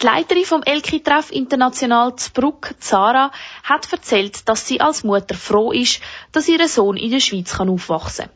Die 0.00 0.06
Leiterin 0.06 0.44
vom 0.46 0.62
Elki-Treff 0.62 1.30
International 1.30 2.16
Zbruck, 2.16 2.74
Zara, 2.78 3.30
hat 3.62 3.92
erzählt, 3.92 4.48
dass 4.48 4.66
sie 4.66 4.80
als 4.80 5.04
Mutter 5.04 5.34
froh 5.34 5.72
ist, 5.72 6.00
dass 6.32 6.48
ihr 6.48 6.66
Sohn 6.68 6.96
in 6.96 7.10
der 7.10 7.20
Schweiz 7.20 7.58
aufwachsen 7.60 8.26
kann. 8.26 8.34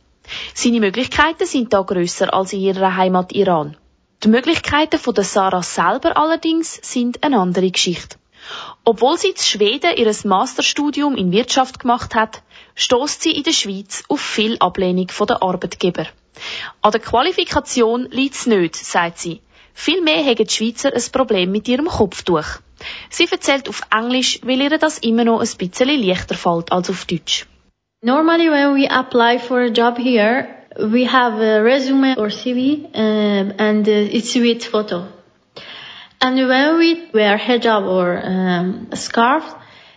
Seine 0.55 0.81
Möglichkeiten 0.81 1.47
sind 1.47 1.73
da 1.73 1.81
grösser 1.81 2.35
als 2.35 2.53
in 2.53 2.61
ihrer 2.61 2.97
Heimat 2.97 3.33
Iran. 3.33 3.77
Die 4.23 4.29
Möglichkeiten 4.29 4.99
von 4.99 5.14
der 5.14 5.25
Sarah 5.25 5.62
selber 5.62 6.17
allerdings 6.17 6.81
sind 6.83 7.23
eine 7.25 7.38
andere 7.38 7.71
Geschichte. 7.71 8.17
Obwohl 8.87 9.16
sie 9.16 9.31
in 9.31 9.37
Schweden 9.37 9.97
ihr 9.97 10.12
Masterstudium 10.25 11.16
in 11.16 11.33
Wirtschaft 11.33 11.81
gemacht 11.81 12.14
hat, 12.14 12.42
stößt 12.75 13.23
sie 13.23 13.33
in 13.33 13.42
der 13.42 13.53
Schweiz 13.53 14.05
auf 14.09 14.20
viel 14.20 14.59
Ablehnung 14.59 15.09
von 15.09 15.27
der 15.27 15.42
Arbeitgeber. 15.42 16.07
An 16.83 16.92
der 16.92 17.01
Qualifikation 17.01 18.09
liegt 18.11 18.35
es 18.35 18.47
nicht, 18.47 18.77
sagt 18.77 19.18
sie. 19.18 19.40
Vielmehr 19.73 20.25
haben 20.25 20.47
die 20.47 20.55
Schweizer 20.55 20.92
ein 20.94 21.03
Problem 21.12 21.51
mit 21.51 21.66
ihrem 21.66 21.87
Kopftuch. 21.87 22.61
Sie 23.09 23.27
erzählt 23.31 23.68
auf 23.68 23.81
Englisch, 23.90 24.40
weil 24.42 24.61
ihr 24.61 24.79
das 24.79 24.99
immer 24.99 25.25
noch 25.25 25.40
ein 25.40 25.57
bisschen 25.57 25.88
leichter 25.88 26.35
fällt 26.35 26.70
als 26.70 26.90
auf 26.90 27.07
Deutsch. 27.07 27.47
Normally 28.03 28.51
when 28.51 28.75
we 28.77 28.87
apply 28.90 29.38
for 29.38 29.61
a 29.61 29.70
job 29.70 29.97
here, 29.97 30.47
we 30.79 31.11
have 31.11 31.40
a 31.40 31.62
resume 31.62 32.16
or 32.18 32.29
CV 32.29 32.85
uh, 32.94 33.55
and 33.59 33.88
uh, 33.88 33.90
it's 33.90 34.35
with 34.35 34.66
photo. 34.66 35.07
And 36.25 36.49
when 36.49 36.79
we 36.79 37.11
wear 37.13 37.37
hijab 37.37 37.87
or 37.87 38.19
um, 38.25 38.89
scarf, 38.95 39.45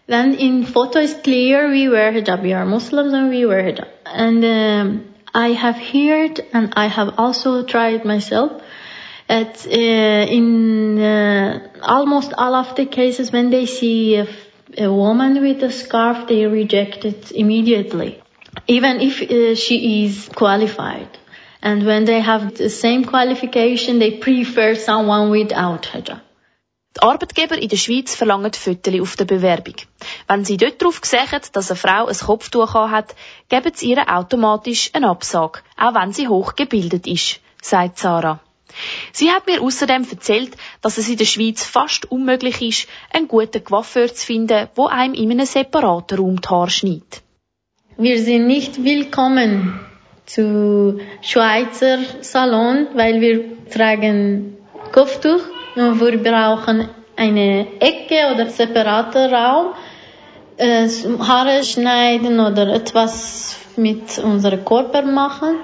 then 0.08 0.34
in 0.34 0.66
photo 0.66 1.00
is 1.00 1.14
clear 1.14 1.70
we 1.70 1.88
wear 1.88 2.12
hijab. 2.12 2.44
We 2.44 2.52
are 2.52 2.66
Muslims 2.66 3.14
and 3.14 3.30
we 3.30 3.46
wear 3.46 3.64
hijab. 3.64 3.88
And 4.06 4.44
um, 4.44 5.14
I 5.34 5.54
have 5.54 5.78
heard 5.78 6.42
and 6.52 6.74
I 6.76 6.88
have 6.88 7.14
also 7.18 7.64
tried 7.64 8.04
myself 8.04 8.62
that 9.30 9.66
uh, 9.66 10.38
in 10.38 11.00
uh, 11.00 11.70
almost 11.82 12.34
all 12.38 12.56
of 12.56 12.76
the 12.76 12.88
cases 12.88 13.32
when 13.32 13.50
they 13.50 13.66
see 13.66 14.18
a, 14.18 14.28
a 14.78 14.92
woman 14.92 15.42
with 15.42 15.64
a 15.64 15.72
scarf, 15.72 16.28
they 16.28 16.46
reject 16.46 17.06
it 17.06 17.32
immediately, 17.32 18.22
even 18.68 19.00
if 19.00 19.22
uh, 19.22 19.56
she 19.56 20.04
is 20.04 20.30
qualified. 20.36 21.08
And 21.62 21.86
when 21.86 22.06
they 22.06 22.22
have 22.22 22.56
the 22.58 22.70
same 22.70 23.06
qualification, 23.06 24.00
they 24.00 24.12
prefer 24.12 24.76
someone 24.76 25.32
without 25.32 25.88
hijab. 25.94 26.22
Die 26.96 27.04
Arbeitgeber 27.04 27.58
in 27.58 27.70
der 27.70 27.78
Schweiz 27.78 28.16
verlangen 28.16 28.54
Fotos 28.54 29.00
auf 29.00 29.16
der 29.18 29.26
Bewerbung. 29.26 29.76
Wenn 30.28 30.46
sie 30.46 30.58
dort 30.58 30.82
darauf 30.82 31.00
sehen, 31.04 31.42
dass 31.54 31.70
eine 31.70 31.78
Frau 31.78 32.08
ein 32.08 32.18
Kopftuch 32.18 32.74
hat, 32.74 33.14
geben 33.50 33.72
sie 33.76 33.92
ihr 33.92 34.04
automatisch 34.08 34.90
eine 34.94 35.10
Absage, 35.10 35.60
auch 35.78 35.94
wenn 35.94 36.12
sie 36.12 36.28
hoch 36.28 36.56
gebildet 36.56 37.06
ist, 37.06 37.40
sagt 37.62 38.00
Sarah. 38.00 38.40
Sie 39.12 39.32
hat 39.32 39.46
mir 39.48 39.62
außerdem 39.62 40.08
erzählt, 40.10 40.58
dass 40.82 40.98
es 40.98 41.08
in 41.08 41.18
der 41.18 41.26
Schweiz 41.26 41.64
fast 41.64 42.12
unmöglich 42.12 42.62
ist, 42.62 42.88
einen 43.12 43.28
guten 43.28 43.64
Coiffeur 43.64 44.14
zu 44.14 44.26
finden, 44.26 44.68
wo 44.76 44.88
einem 44.88 45.14
in 45.14 45.32
einem 45.32 45.46
separaten 45.46 46.18
Raum 46.18 46.42
die 46.42 46.50
Haare 46.50 46.70
schneidet. 46.70 47.22
Wir 47.98 48.22
sind 48.22 48.48
nicht 48.48 48.84
willkommen 48.84 49.87
zu 50.28 51.00
Schweizer 51.22 52.00
Salon, 52.22 52.88
weil 52.94 53.22
wir 53.22 53.70
tragen 53.70 54.58
Kopftuch 54.92 55.42
und 55.76 56.00
wir 56.00 56.22
brauchen 56.22 56.90
eine 57.16 57.66
Ecke 57.80 58.34
oder 58.34 58.48
separaten 58.50 59.34
Raum, 59.34 59.74
äh, 60.58 60.88
Haare 61.20 61.64
schneiden 61.64 62.40
oder 62.40 62.68
etwas 62.74 63.58
mit 63.78 64.20
unserem 64.20 64.64
Körper 64.66 65.02
machen. 65.04 65.56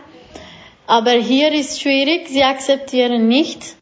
Aber 0.88 1.12
hier 1.12 1.54
ist 1.54 1.82
schwierig, 1.82 2.28
sie 2.30 2.44
akzeptieren 2.44 3.28
nicht. 3.28 3.76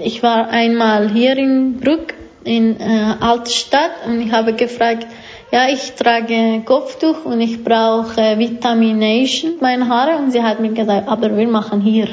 Ich 0.00 0.22
war 0.22 0.48
einmal 0.48 1.10
hier 1.10 1.36
in 1.36 1.80
Bruck, 1.80 2.14
in 2.44 2.78
äh, 2.80 3.14
Altstadt, 3.20 4.06
und 4.06 4.20
ich 4.20 4.32
habe 4.32 4.52
gefragt, 4.52 5.06
ja, 5.56 5.68
ich 5.70 5.92
trage 5.92 6.62
Kopftuch 6.66 7.24
und 7.24 7.40
ich 7.40 7.64
brauche 7.64 8.38
Vitamination, 8.38 9.54
meine 9.62 9.88
Haare, 9.88 10.18
und 10.18 10.30
sie 10.30 10.42
hat 10.42 10.60
mir 10.60 10.72
gesagt, 10.72 11.08
aber 11.08 11.34
wir 11.34 11.48
machen 11.48 11.80
hier. 11.80 12.08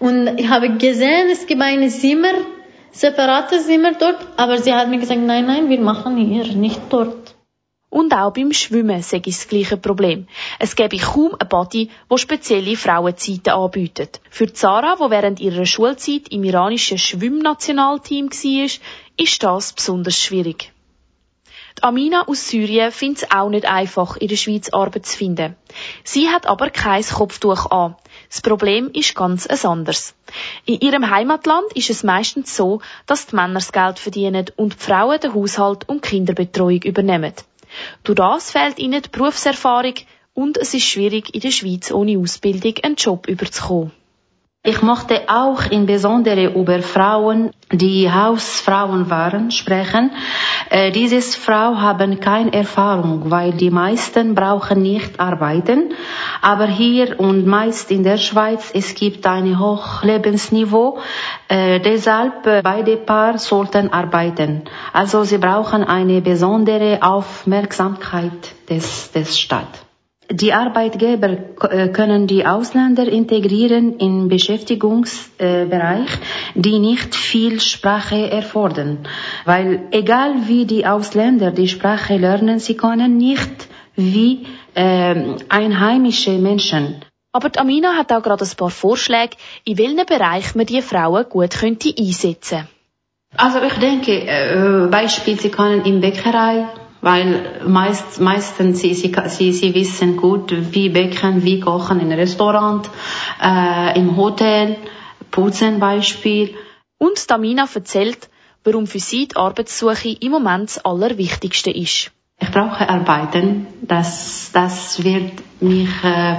Und 0.00 0.40
ich 0.40 0.48
habe 0.48 0.68
gesehen, 0.78 1.28
es 1.30 1.46
gibt 1.46 1.62
eine 1.62 1.88
Zimmer, 1.88 2.34
separate 2.90 3.60
Zimmer 3.60 3.92
dort, 3.92 4.18
aber 4.36 4.58
sie 4.58 4.74
hat 4.74 4.88
mir 4.88 4.98
gesagt, 4.98 5.20
nein, 5.20 5.46
nein, 5.46 5.68
wir 5.68 5.80
machen 5.80 6.16
hier, 6.16 6.44
nicht 6.54 6.80
dort. 6.90 7.36
Und 7.88 8.12
auch 8.12 8.32
beim 8.32 8.52
Schwimmen 8.52 9.00
sei 9.00 9.22
es 9.24 9.38
das 9.38 9.48
gleiche 9.48 9.76
Problem. 9.76 10.26
Es 10.58 10.74
gäbe 10.74 10.98
kaum 10.98 11.36
ein 11.38 11.48
Body, 11.48 11.88
wo 12.08 12.16
spezielle 12.16 12.76
Frauenzeiten 12.76 13.52
anbietet. 13.52 14.20
Für 14.28 14.52
Zara, 14.52 14.96
wo 14.98 15.08
während 15.08 15.38
ihrer 15.38 15.66
Schulzeit 15.66 16.28
im 16.30 16.42
iranischen 16.42 16.98
Schwimmnationalteam 16.98 18.28
war, 18.30 18.70
ist 19.16 19.42
das 19.44 19.72
besonders 19.72 20.20
schwierig. 20.20 20.72
Die 21.78 21.84
Amina 21.84 22.26
aus 22.26 22.48
Syrien 22.48 22.90
findet 22.90 23.22
es 23.22 23.30
auch 23.30 23.48
nicht 23.50 23.64
einfach, 23.64 24.16
in 24.16 24.26
der 24.26 24.34
Schweiz 24.34 24.68
Arbeit 24.70 25.06
zu 25.06 25.16
finden. 25.16 25.54
Sie 26.02 26.28
hat 26.28 26.44
aber 26.48 26.70
kein 26.70 27.04
Kopftuch 27.04 27.70
an. 27.70 27.94
Das 28.28 28.40
Problem 28.40 28.90
ist 28.92 29.14
ganz 29.14 29.46
ein 29.46 29.64
anderes. 29.64 30.16
In 30.64 30.80
ihrem 30.80 31.08
Heimatland 31.08 31.72
ist 31.74 31.88
es 31.88 32.02
meistens 32.02 32.56
so, 32.56 32.80
dass 33.06 33.28
die 33.28 33.36
Männer 33.36 33.54
das 33.54 33.70
Geld 33.70 34.00
verdienen 34.00 34.46
und 34.56 34.74
die 34.74 34.84
Frauen 34.84 35.20
den 35.20 35.32
Haushalt 35.34 35.88
und 35.88 36.02
Kinderbetreuung 36.02 36.82
übernehmen. 36.82 37.34
Durch 38.02 38.16
das 38.16 38.50
fehlt 38.50 38.80
ihnen 38.80 39.00
die 39.00 39.10
Berufserfahrung 39.10 39.94
und 40.34 40.58
es 40.58 40.74
ist 40.74 40.82
schwierig, 40.82 41.32
in 41.32 41.42
der 41.42 41.52
Schweiz 41.52 41.92
ohne 41.92 42.18
Ausbildung 42.18 42.74
einen 42.82 42.96
Job 42.96 43.28
überzukommen. 43.28 43.92
Ich 44.64 44.82
möchte 44.82 45.22
auch 45.28 45.62
insbesondere 45.70 46.46
über 46.52 46.82
Frauen, 46.82 47.52
die 47.72 48.12
Hausfrauen 48.12 49.08
waren, 49.08 49.50
sprechen. 49.50 50.10
Äh, 50.68 50.90
diese 50.90 51.22
Frauen 51.22 51.80
haben 51.80 52.20
keine 52.20 52.52
Erfahrung, 52.52 53.30
weil 53.30 53.52
die 53.52 53.70
meisten 53.70 54.34
brauchen 54.34 54.82
nicht 54.82 55.20
arbeiten. 55.20 55.94
Aber 56.42 56.66
hier 56.66 57.18
und 57.18 57.46
meist 57.46 57.90
in 57.90 58.02
der 58.02 58.18
Schweiz, 58.18 58.70
es 58.74 58.94
gibt 58.94 59.26
ein 59.26 59.58
hohes 59.58 60.02
Lebensniveau. 60.02 60.98
Äh, 61.48 61.80
deshalb 61.80 62.46
äh, 62.46 62.60
beide 62.62 62.98
Paar 62.98 63.38
sollten 63.38 63.90
arbeiten. 63.92 64.64
Also 64.92 65.24
sie 65.24 65.38
brauchen 65.38 65.82
eine 65.82 66.20
besondere 66.20 66.98
Aufmerksamkeit 67.00 68.54
des, 68.68 69.12
des 69.12 69.38
Staates. 69.38 69.87
Die 70.30 70.52
Arbeitgeber 70.52 71.36
können 71.94 72.26
die 72.26 72.44
Ausländer 72.44 73.08
integrieren 73.08 73.98
im 73.98 74.28
Beschäftigungsbereich, 74.28 76.10
die 76.54 76.78
nicht 76.78 77.14
viel 77.14 77.60
Sprache 77.60 78.30
erfordern. 78.30 78.98
Weil 79.46 79.88
egal 79.90 80.34
wie 80.46 80.66
die 80.66 80.84
Ausländer 80.84 81.50
die 81.50 81.68
Sprache 81.68 82.18
lernen, 82.18 82.58
sie 82.58 82.76
können 82.76 83.16
nicht 83.16 83.68
wie 83.96 84.46
äh, 84.74 85.14
einheimische 85.48 86.32
Menschen. 86.32 86.96
Aber 87.32 87.48
die 87.48 87.58
Amina 87.58 87.94
hat 87.96 88.12
auch 88.12 88.22
gerade 88.22 88.44
ein 88.44 88.56
paar 88.56 88.70
Vorschläge, 88.70 89.36
in 89.64 89.78
welchen 89.78 90.04
Bereich 90.04 90.54
man 90.54 90.66
die 90.66 90.82
Frauen 90.82 91.24
gut 91.28 91.50
könnte 91.58 91.92
einsetzen 91.98 92.68
Also 93.36 93.60
ich 93.62 93.74
denke, 93.74 94.12
äh, 94.12 94.88
Beispiel, 94.90 95.38
sie 95.38 95.50
können 95.50 95.84
in 95.84 96.00
Bäckerei 96.00 96.66
weil 97.08 97.62
meist, 97.66 98.20
meistens 98.20 98.80
sie, 98.80 98.92
sie, 98.92 99.52
sie, 99.52 99.74
wissen 99.74 100.18
gut, 100.18 100.54
wie 100.74 100.90
backen, 100.90 101.42
wie 101.42 101.58
kochen 101.58 102.00
im 102.00 102.12
Restaurant, 102.12 102.90
äh, 103.42 103.98
im 103.98 104.14
Hotel, 104.18 104.76
putzen 105.30 105.80
Beispiel. 105.80 106.54
Und 106.98 107.18
Stamina 107.18 107.66
erzählt, 107.74 108.28
warum 108.62 108.86
für 108.86 108.98
sie 108.98 109.26
die 109.28 109.36
Arbeitssuche 109.36 110.18
im 110.20 110.32
Moment 110.32 110.68
das 110.68 110.84
Allerwichtigste 110.84 111.70
ist. 111.70 112.12
Ich 112.40 112.50
brauche 112.50 112.88
Arbeiten, 112.88 113.66
das, 113.80 114.50
das 114.52 115.02
wird 115.02 115.32
mich 115.60 115.88
äh, 116.04 116.36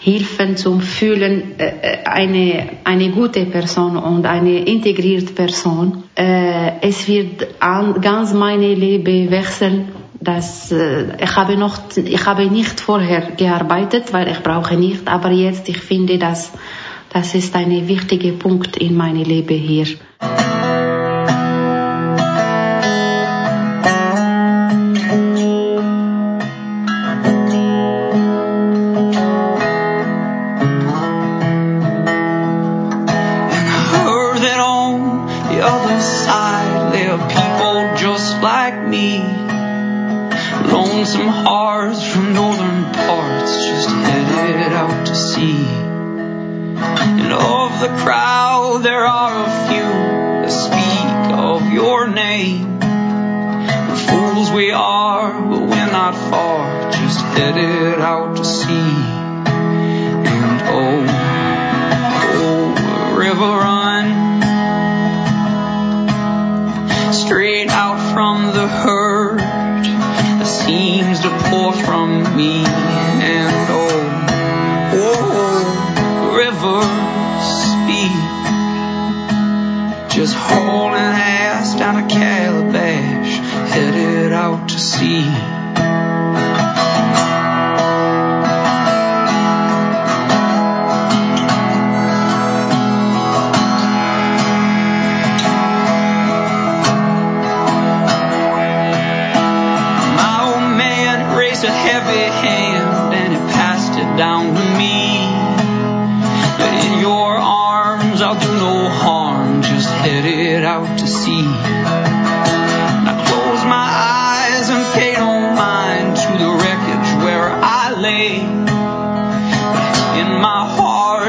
helfen 0.00 0.56
zum 0.56 0.80
Fühlen 0.80 1.58
äh, 1.58 2.04
eine, 2.04 2.68
eine 2.84 3.10
gute 3.10 3.46
Person 3.46 3.96
und 3.96 4.24
eine 4.26 4.60
integrierte 4.60 5.32
Person. 5.32 6.04
Äh, 6.14 6.80
es 6.82 7.08
wird 7.08 7.60
an, 7.60 8.00
ganz 8.00 8.32
meine 8.32 8.74
Leben 8.74 9.30
wechseln. 9.30 10.03
Das, 10.24 10.72
äh, 10.72 11.22
ich 11.22 11.36
habe 11.36 11.56
noch, 11.58 11.78
ich 11.96 12.26
habe 12.26 12.46
nicht 12.46 12.80
vorher 12.80 13.32
gearbeitet, 13.32 14.12
weil 14.12 14.28
ich 14.28 14.42
brauche 14.42 14.74
nicht, 14.74 15.06
aber 15.06 15.30
jetzt, 15.30 15.68
ich 15.68 15.78
finde, 15.78 16.18
dass, 16.18 16.50
das 17.10 17.34
ist 17.34 17.54
ein 17.54 17.86
wichtiger 17.86 18.32
Punkt 18.32 18.78
in 18.78 18.96
meinem 18.96 19.24
Leben 19.24 19.58
hier. 19.58 19.86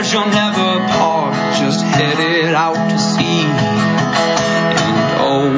Heart, 0.06 0.14
you'll 0.14 0.34
never 0.34 0.88
part, 0.88 1.34
just 1.58 1.84
headed 1.84 2.54
out 2.54 2.76
to 2.76 3.00
sea. 3.00 3.46
And 3.46 4.88
oh, 5.22 5.58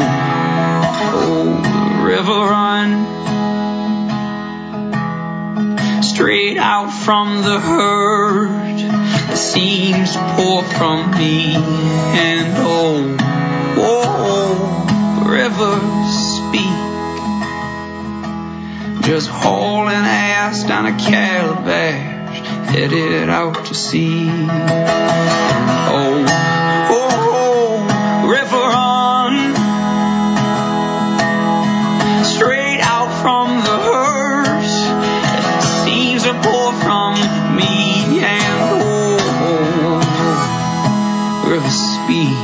oh, 1.14 1.62
the 1.62 2.04
river 2.04 2.32
run 2.32 3.08
straight 6.04 6.58
out 6.58 6.92
from 6.92 7.42
the 7.44 7.60
herd 7.60 8.78
that 8.80 9.38
seems 9.38 10.14
to 10.14 10.20
pour 10.36 10.64
from 10.64 11.12
me. 11.12 11.56
And 11.56 12.54
oh, 12.58 13.18
oh, 13.78 15.26
rivers 15.28 16.12
speak, 16.38 16.78
just 19.06 19.30
hauling 19.30 19.94
ass 19.94 20.64
down 20.64 20.86
a 20.86 20.98
calabash, 20.98 22.07
headed 22.68 23.30
out 23.30 23.66
to 23.66 23.74
sea. 23.74 24.28
Oh, 25.90 26.26
oh, 26.90 27.10
oh 27.32 28.28
river 28.30 28.58
run 28.58 29.56
straight 32.26 32.82
out 32.82 33.10
from 33.22 33.62
the 33.68 33.78
hearse. 33.90 34.78
Seems 35.86 36.24
to 36.24 36.34
pour 36.34 36.74
from 36.74 37.16
me 37.56 38.20
and 38.22 38.60
oh, 38.84 40.00
river 41.50 41.70
speak. 41.70 42.38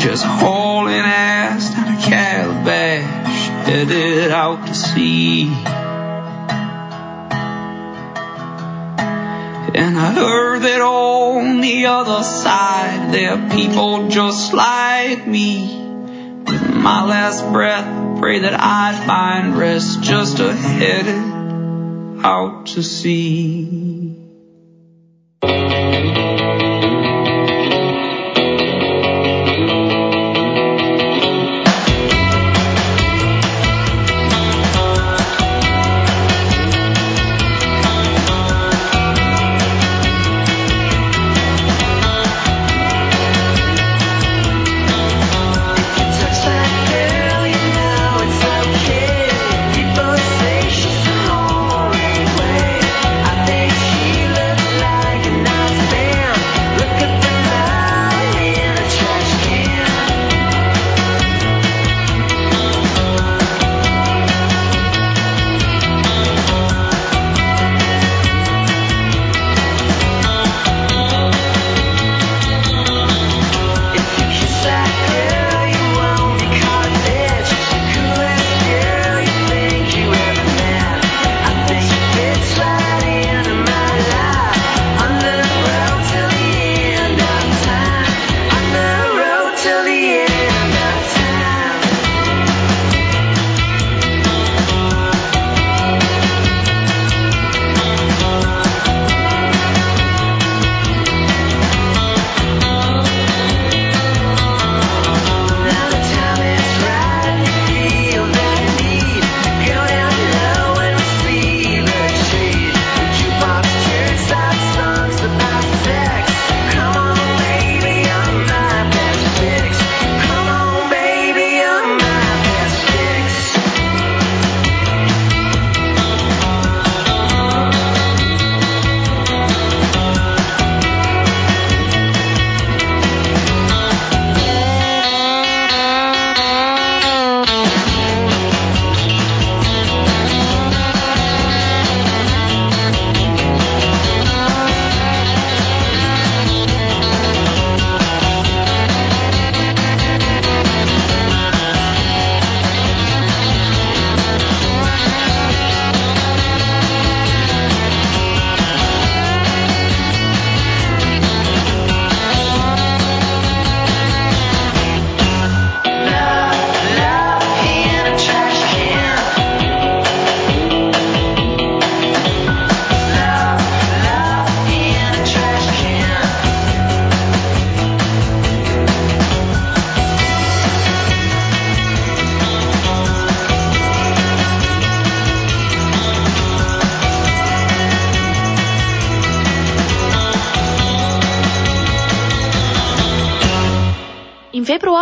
Just 0.00 0.24
hauling 0.24 0.94
ass 0.94 1.70
down 1.74 1.88
a 1.96 2.00
calabash, 2.00 3.48
headed 3.66 4.30
out 4.30 4.66
to 4.68 4.74
sea. 4.74 5.83
And 10.14 10.22
I 10.22 10.28
heard 10.28 10.62
that 10.62 10.80
on 10.80 11.60
the 11.60 11.86
other 11.86 12.22
side 12.22 13.12
there 13.12 13.32
are 13.32 13.50
people 13.50 14.08
just 14.10 14.54
like 14.54 15.26
me. 15.26 15.66
With 16.46 16.70
my 16.70 17.04
last 17.04 17.42
breath, 17.50 18.20
pray 18.20 18.38
that 18.38 18.54
I 18.54 18.94
find 19.06 19.58
rest 19.58 20.04
just 20.04 20.38
ahead 20.38 21.08
out 22.24 22.66
to 22.66 22.82
sea. 22.84 23.83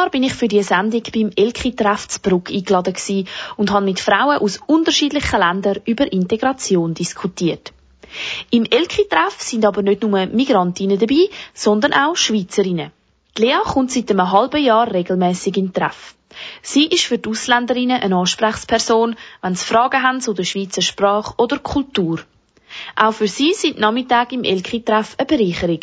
Februar 0.02 0.10
bin 0.10 0.24
ich 0.24 0.34
für 0.34 0.48
die 0.48 0.64
Sendung 0.64 1.02
beim 1.14 1.30
Elki-Treff 1.36 2.08
zu 2.08 2.20
Bruck 2.20 2.50
eingeladen 2.50 3.28
und 3.56 3.70
habe 3.70 3.84
mit 3.84 4.00
Frauen 4.00 4.38
aus 4.38 4.58
unterschiedlichen 4.66 5.38
Ländern 5.38 5.78
über 5.84 6.12
Integration 6.12 6.92
diskutiert. 6.92 7.72
Im 8.50 8.64
Elki-Treff 8.64 9.40
sind 9.40 9.64
aber 9.64 9.82
nicht 9.82 10.02
nur 10.02 10.26
Migrantinnen 10.26 10.98
dabei, 10.98 11.28
sondern 11.54 11.92
auch 11.92 12.16
Schweizerinnen. 12.16 12.90
Die 13.38 13.42
Lea 13.42 13.60
kommt 13.64 13.92
seit 13.92 14.10
einem 14.10 14.32
halben 14.32 14.64
Jahr 14.64 14.92
regelmäßig 14.92 15.56
in 15.56 15.72
Treff. 15.72 16.16
Sie 16.62 16.86
ist 16.86 17.04
für 17.04 17.18
die 17.18 17.28
Ausländerinnen 17.28 18.02
eine 18.02 18.16
Ansprechperson, 18.16 19.14
wenn 19.40 19.54
sie 19.54 19.64
Fragen 19.64 20.02
haben 20.02 20.20
zu 20.20 20.32
der 20.32 20.42
Schweizer 20.42 20.82
Sprache 20.82 21.34
oder 21.36 21.60
Kultur. 21.60 22.18
Auch 22.96 23.12
für 23.12 23.28
sie 23.28 23.54
sind 23.54 23.78
Nachmittage 23.78 24.34
im 24.34 24.42
Elki-Treff 24.42 25.14
eine 25.16 25.26
Bereicherung. 25.26 25.80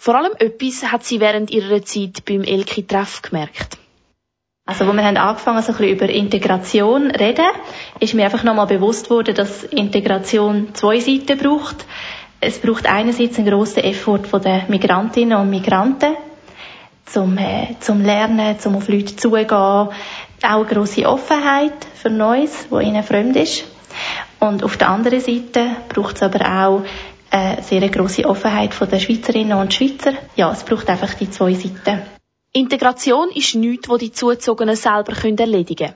Vor 0.00 0.14
allem 0.14 0.32
etwas 0.38 0.92
hat 0.92 1.04
sie 1.04 1.18
während 1.18 1.50
ihrer 1.50 1.82
Zeit 1.82 2.24
beim 2.24 2.42
Elki-Treff 2.42 3.20
gemerkt. 3.20 3.76
Also, 4.64 4.86
wo 4.86 4.92
wir 4.92 5.02
haben 5.02 5.16
angefangen, 5.16 5.60
so 5.60 5.72
ein 5.72 5.78
bisschen 5.78 5.96
über 5.96 6.08
Integration 6.08 7.10
zu 7.10 7.18
reden, 7.18 7.46
ist 7.98 8.14
mir 8.14 8.26
einfach 8.26 8.44
nochmal 8.44 8.68
bewusst 8.68 9.10
worden, 9.10 9.34
dass 9.34 9.64
Integration 9.64 10.74
zwei 10.74 11.00
Seiten 11.00 11.36
braucht. 11.36 11.84
Es 12.40 12.60
braucht 12.60 12.86
einerseits 12.86 13.38
einen 13.38 13.48
grossen 13.48 13.82
Effort 13.82 14.24
von 14.30 14.40
den 14.40 14.62
Migrantinnen 14.68 15.36
und 15.36 15.50
Migranten, 15.50 16.14
zum, 17.06 17.36
äh, 17.36 17.74
zum 17.80 18.00
Lernen, 18.00 18.60
zum 18.60 18.76
auf 18.76 18.88
Leute 18.88 19.16
zugehen, 19.16 19.50
auch 19.50 19.90
eine 20.42 20.64
grosse 20.64 21.06
Offenheit 21.06 21.72
für 21.94 22.10
Neues, 22.10 22.66
wo 22.70 22.78
ihnen 22.78 23.02
fremd 23.02 23.34
ist. 23.34 23.64
Und 24.38 24.62
auf 24.62 24.76
der 24.76 24.90
anderen 24.90 25.20
Seite 25.20 25.70
braucht 25.88 26.16
es 26.16 26.22
aber 26.22 26.44
auch 26.44 26.84
eine 27.30 27.62
sehr 27.62 27.88
grosse 27.88 28.24
Offenheit 28.24 28.74
den 28.74 29.00
Schweizerinnen 29.00 29.58
und 29.58 29.74
Schweizer. 29.74 30.14
Ja, 30.36 30.52
es 30.52 30.64
braucht 30.64 30.88
einfach 30.88 31.14
die 31.14 31.30
zwei 31.30 31.54
Seiten. 31.54 32.02
Integration 32.52 33.30
ist 33.30 33.54
nichts, 33.54 33.88
was 33.88 33.98
die 33.98 34.12
Zuzogenen 34.12 34.76
selber 34.76 35.12
erledigen 35.22 35.76
können. 35.76 35.94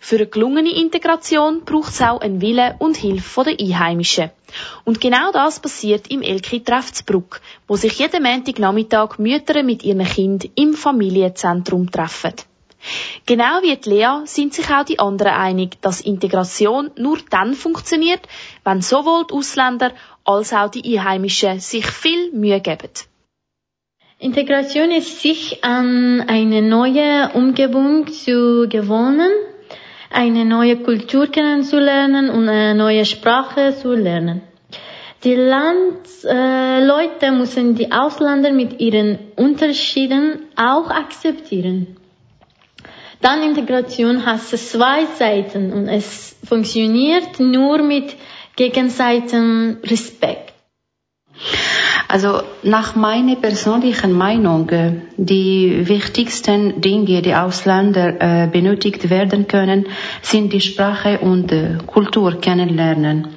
Für 0.00 0.16
eine 0.16 0.26
gelungene 0.26 0.74
Integration 0.74 1.64
braucht 1.64 1.92
es 1.92 2.02
auch 2.02 2.20
einen 2.20 2.40
Willen 2.40 2.74
und 2.78 2.96
Hilfe 2.96 3.44
der 3.44 3.58
Einheimischen. 3.58 4.30
Und 4.84 5.00
genau 5.00 5.32
das 5.32 5.60
passiert 5.60 6.08
im 6.10 6.22
Elki-Treff 6.22 6.92
wo 7.68 7.76
sich 7.76 7.98
jeden 7.98 8.22
Montagnachmittag 8.22 9.18
Mütter 9.18 9.62
mit 9.62 9.84
ihren 9.84 10.04
Kindern 10.04 10.50
im 10.54 10.74
Familienzentrum 10.74 11.90
treffen. 11.90 12.34
Genau 13.26 13.62
wie 13.62 13.76
die 13.76 13.90
Lea 13.90 14.22
sind 14.24 14.54
sich 14.54 14.68
auch 14.70 14.84
die 14.84 14.98
anderen 14.98 15.34
einig, 15.34 15.80
dass 15.82 16.00
Integration 16.00 16.90
nur 16.96 17.18
dann 17.30 17.54
funktioniert, 17.54 18.20
wenn 18.64 18.82
sowohl 18.82 19.26
die 19.28 19.34
Ausländer 19.34 19.92
als 20.24 20.52
auch 20.52 20.70
die 20.70 20.98
Einheimischen 20.98 21.60
sich 21.60 21.86
viel 21.86 22.32
Mühe 22.32 22.60
geben. 22.60 22.90
Integration 24.18 24.90
ist 24.92 25.20
sich 25.20 25.64
an 25.64 26.24
eine 26.28 26.62
neue 26.62 27.30
Umgebung 27.34 28.06
zu 28.06 28.68
gewöhnen, 28.68 29.32
eine 30.10 30.44
neue 30.44 30.76
Kultur 30.76 31.26
kennenzulernen 31.26 32.30
und 32.30 32.48
eine 32.48 32.74
neue 32.74 33.04
Sprache 33.04 33.74
zu 33.76 33.94
lernen. 33.94 34.42
Die 35.24 35.34
Landleute 35.34 37.26
äh, 37.26 37.30
müssen 37.30 37.74
die 37.76 37.92
Ausländer 37.92 38.52
mit 38.52 38.80
ihren 38.80 39.18
Unterschieden 39.36 40.46
auch 40.56 40.90
akzeptieren. 40.90 41.96
Dann 43.22 43.42
Integration 43.44 44.26
hat 44.26 44.40
zwei 44.42 45.06
Seiten 45.16 45.72
und 45.72 45.88
es 45.88 46.36
funktioniert 46.44 47.38
nur 47.38 47.78
mit 47.78 48.16
gegenseitigem 48.56 49.78
Respekt. 49.84 50.52
Also 52.08 52.42
nach 52.62 52.94
meiner 52.94 53.36
persönlichen 53.36 54.12
Meinung, 54.12 54.68
die 55.16 55.88
wichtigsten 55.88 56.80
Dinge, 56.80 57.22
die 57.22 57.34
Ausländer 57.34 58.06
äh, 58.20 58.48
benötigt 58.48 59.08
werden 59.08 59.46
können, 59.48 59.86
sind 60.20 60.52
die 60.52 60.60
Sprache 60.60 61.20
und 61.20 61.50
äh, 61.52 61.78
Kultur 61.86 62.38
kennenlernen 62.40 63.28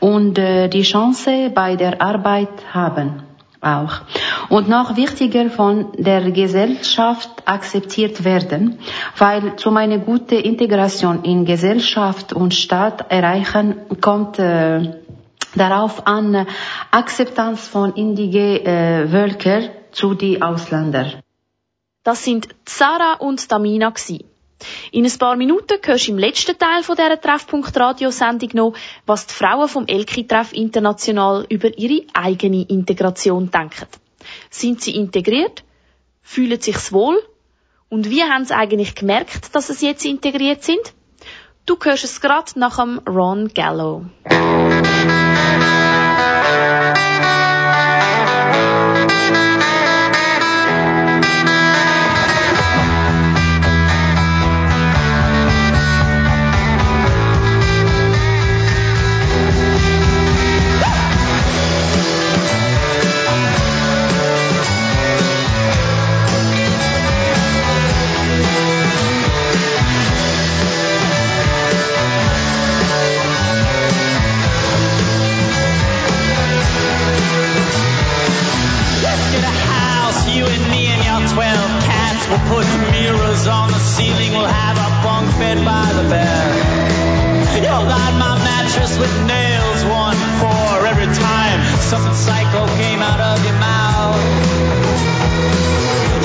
und 0.00 0.38
äh, 0.38 0.68
die 0.68 0.82
Chance 0.82 1.50
bei 1.54 1.76
der 1.76 2.00
Arbeit 2.00 2.72
haben 2.72 3.33
auch. 3.64 4.00
Und 4.48 4.68
noch 4.68 4.96
wichtiger 4.96 5.50
von 5.50 5.92
der 5.96 6.30
Gesellschaft 6.30 7.30
akzeptiert 7.44 8.24
werden, 8.24 8.78
weil 9.18 9.56
zu 9.56 9.74
einer 9.74 9.98
guten 9.98 10.38
Integration 10.38 11.22
in 11.24 11.44
Gesellschaft 11.44 12.32
und 12.32 12.54
Staat 12.54 13.10
erreichen 13.10 13.76
kommt 14.00 14.38
äh, 14.38 15.00
darauf 15.54 16.06
an 16.06 16.46
Akzeptanz 16.90 17.68
von 17.68 17.94
indigenen 17.94 18.66
äh, 18.66 19.08
Völkern 19.08 19.70
zu 19.92 20.14
den 20.14 20.42
Ausländern. 20.42 21.22
Das 22.02 22.24
sind 22.24 22.48
Sarah 22.66 23.14
und 23.14 23.48
Tamina 23.48 23.90
gsi. 23.90 24.24
In 24.92 25.04
ein 25.04 25.18
paar 25.18 25.36
Minuten 25.36 25.78
hörst 25.82 26.06
du 26.06 26.12
im 26.12 26.18
letzten 26.18 26.56
Teil 26.56 26.82
von 26.82 26.96
dieser 26.96 27.20
Treffpunkt 27.20 27.76
Radiosendung 27.76 28.50
noch, 28.54 28.74
was 29.06 29.26
die 29.26 29.34
Frauen 29.34 29.68
vom 29.68 29.86
Elki-Treff 29.86 30.52
International 30.52 31.44
über 31.48 31.76
ihre 31.76 32.06
eigene 32.14 32.62
Integration 32.62 33.50
denken. 33.50 33.86
Sind 34.50 34.80
sie 34.80 34.96
integriert? 34.96 35.64
Fühlen 36.22 36.60
sie 36.60 36.72
sich 36.72 36.92
wohl? 36.92 37.22
Und 37.88 38.10
wie 38.10 38.22
haben 38.22 38.44
sie 38.44 38.56
eigentlich 38.56 38.94
gemerkt, 38.94 39.54
dass 39.54 39.68
sie 39.68 39.86
jetzt 39.86 40.04
integriert 40.04 40.62
sind? 40.62 40.94
Du 41.66 41.76
hörst 41.82 42.04
es 42.04 42.20
gerade 42.20 42.58
nach 42.58 42.76
dem 42.76 42.98
Ron 43.06 43.48
Gallo. 43.54 44.04
put 82.54 82.66
mirrors 82.94 83.46
on 83.48 83.66
the 83.74 83.82
ceiling. 83.82 84.30
We'll 84.30 84.46
have 84.46 84.78
a 84.78 84.90
bunk 85.02 85.26
bed 85.42 85.58
by 85.66 85.86
the 85.98 86.06
bed. 86.06 86.50
You'll 87.58 87.86
line 87.94 88.16
my 88.18 88.34
mattress 88.46 88.94
with 88.94 89.10
nails, 89.26 89.80
one, 89.90 90.18
four, 90.38 90.86
every 90.86 91.10
time 91.10 91.58
something 91.82 92.14
psycho 92.14 92.62
came 92.78 93.02
out 93.02 93.20
of 93.30 93.36
your 93.42 93.58
mouth. 93.58 94.22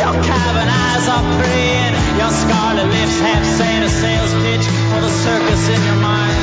Your 0.01 0.15
cavern 0.21 0.69
eyes 0.69 1.05
are 1.15 1.25
praying. 1.41 1.93
Your 2.21 2.31
scarlet 2.41 2.89
lips 2.93 3.17
have 3.25 3.45
saying 3.57 3.83
a 3.83 3.89
sales 3.89 4.33
pitch 4.45 4.65
for 4.93 5.01
the 5.01 5.13
circus 5.25 5.63
in 5.73 5.81
your 5.81 5.99
mind. 6.01 6.38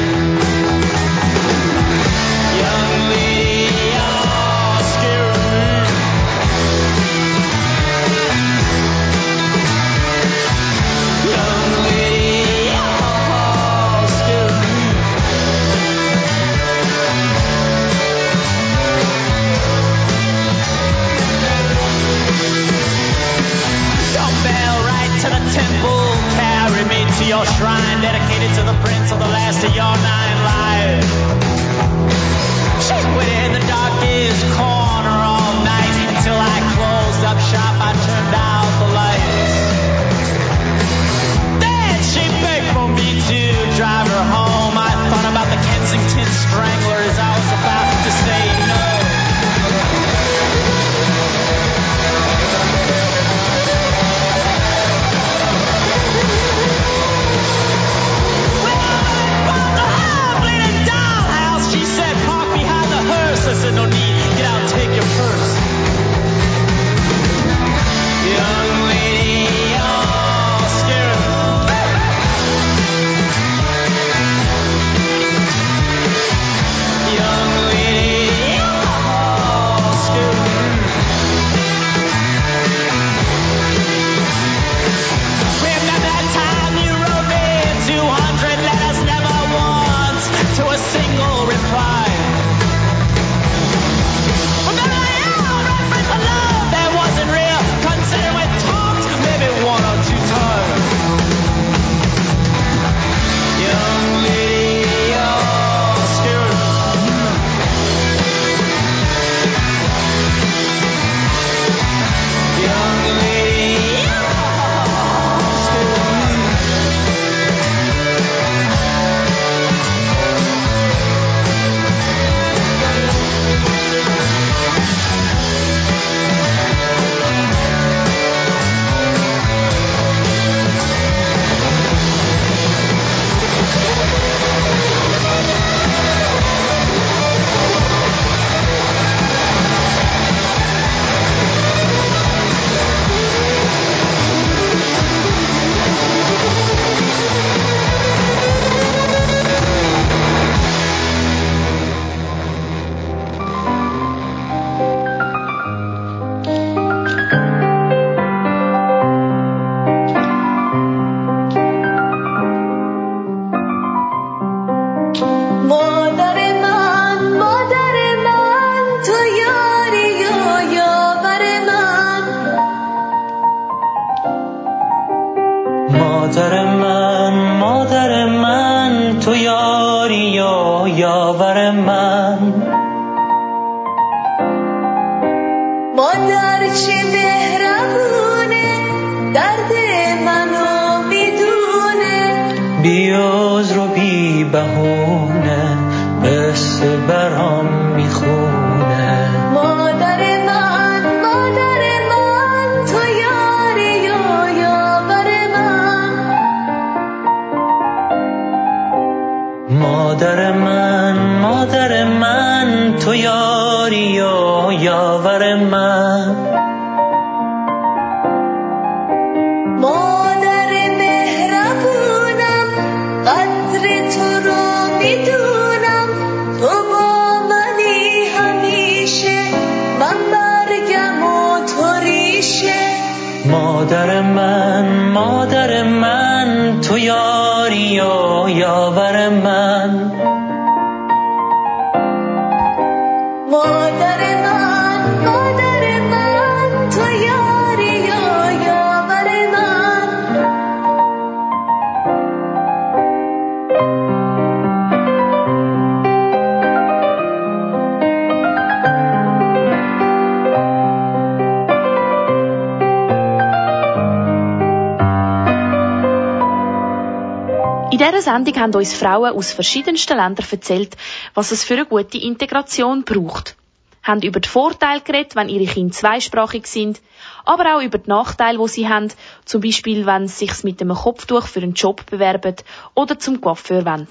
Sendung 268.37 268.63
haben 268.63 268.75
uns 268.75 268.93
Frauen 268.93 269.33
aus 269.33 269.53
verschiedensten 269.53 270.19
Ländern 270.19 270.45
erzählt, 270.51 270.95
was 271.33 271.53
es 271.53 271.65
für 271.65 271.75
eine 271.75 271.87
gute 271.87 272.19
Integration 272.19 273.03
braucht. 273.03 273.57
Haben 274.03 274.21
über 274.21 274.41
die 274.41 274.49
Vorteile 274.49 275.01
geredet, 275.01 275.37
wenn 275.37 275.49
ihre 275.49 275.73
Kinder 275.73 275.95
zweisprachig 275.95 276.67
sind, 276.67 277.01
aber 277.47 277.77
auch 277.77 277.83
über 277.83 277.97
die 277.97 278.11
Nachteile, 278.11 278.59
die 278.59 278.69
sie 278.69 278.89
haben, 278.89 279.09
zum 279.47 279.63
Beispiel, 279.63 280.05
wenn 280.05 280.29
sie 280.29 280.47
sich 280.47 280.65
mit 280.65 280.83
einem 280.83 280.95
Kopftuch 280.95 281.47
für 281.47 281.61
einen 281.61 281.73
Job 281.73 282.05
bewerben 282.11 282.57
oder 282.95 283.19
zum 283.19 283.41
Coiffeur 283.41 283.87
wollen. 283.87 284.07